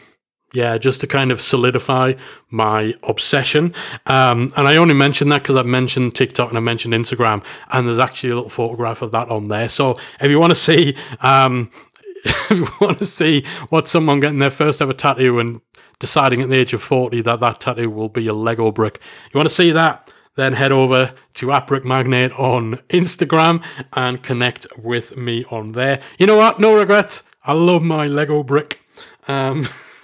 yeah, 0.53 0.77
just 0.77 1.01
to 1.01 1.07
kind 1.07 1.31
of 1.31 1.41
solidify 1.41 2.13
my 2.49 2.93
obsession. 3.03 3.73
Um, 4.05 4.51
and 4.55 4.67
I 4.67 4.77
only 4.77 4.93
mentioned 4.93 5.31
that 5.31 5.41
because 5.41 5.55
I've 5.55 5.65
mentioned 5.65 6.13
TikTok 6.13 6.49
and 6.49 6.57
I 6.57 6.61
mentioned 6.61 6.93
Instagram, 6.93 7.43
and 7.71 7.87
there's 7.87 7.99
actually 7.99 8.29
a 8.29 8.35
little 8.35 8.49
photograph 8.49 9.01
of 9.01 9.11
that 9.11 9.29
on 9.29 9.47
there. 9.47 9.67
So 9.67 9.97
if 10.21 10.29
you 10.29 10.39
want 10.39 10.51
to 10.51 10.55
see, 10.59 10.95
um, 11.21 11.71
if 12.25 12.51
you 12.51 12.67
want 12.79 12.99
to 12.99 13.05
see 13.05 13.43
what 13.69 13.87
someone 13.87 14.19
getting 14.19 14.39
their 14.39 14.51
first 14.51 14.81
ever 14.81 14.93
tattoo 14.93 15.39
and 15.39 15.61
deciding 15.97 16.41
at 16.41 16.49
the 16.49 16.59
age 16.59 16.73
of 16.73 16.83
40 16.83 17.21
that 17.21 17.39
that 17.39 17.59
tattoo 17.59 17.89
will 17.89 18.09
be 18.09 18.27
a 18.27 18.33
Lego 18.33 18.71
brick, 18.71 18.99
you 19.33 19.37
want 19.37 19.49
to 19.49 19.55
see 19.55 19.71
that? 19.71 20.12
Then 20.35 20.53
head 20.53 20.71
over 20.71 21.13
to 21.35 21.61
Brick 21.67 21.85
Magnate 21.85 22.31
on 22.39 22.75
Instagram 22.89 23.63
and 23.93 24.21
connect 24.23 24.65
with 24.77 25.17
me 25.17 25.45
on 25.49 25.73
there. 25.73 26.01
You 26.17 26.27
know 26.27 26.37
what? 26.37 26.59
No 26.59 26.75
regrets. 26.75 27.23
I 27.43 27.53
love 27.53 27.83
my 27.83 28.07
Lego 28.07 28.43
brick. 28.43 28.79
Um, 29.27 29.67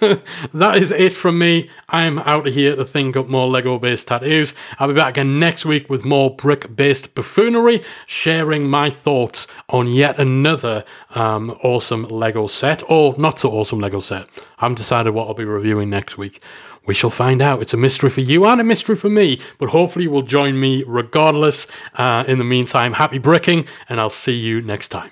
that 0.54 0.76
is 0.76 0.92
it 0.92 1.12
from 1.12 1.38
me. 1.38 1.68
I'm 1.88 2.18
out 2.20 2.46
of 2.46 2.54
here 2.54 2.74
to 2.74 2.84
think 2.84 3.16
up 3.16 3.28
more 3.28 3.48
Lego 3.48 3.78
based 3.78 4.08
tattoos. 4.08 4.54
I'll 4.78 4.88
be 4.88 4.94
back 4.94 5.16
again 5.18 5.38
next 5.38 5.64
week 5.66 5.90
with 5.90 6.04
more 6.04 6.34
brick 6.34 6.74
based 6.74 7.14
buffoonery, 7.14 7.82
sharing 8.06 8.68
my 8.68 8.88
thoughts 8.88 9.46
on 9.68 9.88
yet 9.88 10.18
another 10.18 10.84
um, 11.14 11.50
awesome 11.62 12.04
Lego 12.04 12.46
set, 12.46 12.82
or 12.90 13.14
not 13.18 13.38
so 13.38 13.50
awesome 13.52 13.78
Lego 13.78 14.00
set. 14.00 14.26
I 14.58 14.64
haven't 14.64 14.78
decided 14.78 15.12
what 15.12 15.28
I'll 15.28 15.34
be 15.34 15.44
reviewing 15.44 15.90
next 15.90 16.16
week. 16.16 16.42
We 16.86 16.94
shall 16.94 17.10
find 17.10 17.40
out. 17.42 17.62
It's 17.62 17.74
a 17.74 17.76
mystery 17.76 18.10
for 18.10 18.20
you 18.20 18.46
and 18.46 18.60
a 18.60 18.64
mystery 18.64 18.96
for 18.96 19.10
me, 19.10 19.40
but 19.58 19.68
hopefully 19.68 20.04
you 20.04 20.10
will 20.10 20.22
join 20.22 20.58
me 20.58 20.84
regardless. 20.86 21.66
Uh, 21.94 22.24
in 22.26 22.38
the 22.38 22.44
meantime, 22.44 22.94
happy 22.94 23.18
bricking, 23.18 23.66
and 23.88 24.00
I'll 24.00 24.10
see 24.10 24.32
you 24.34 24.60
next 24.60 24.88
time. 24.88 25.10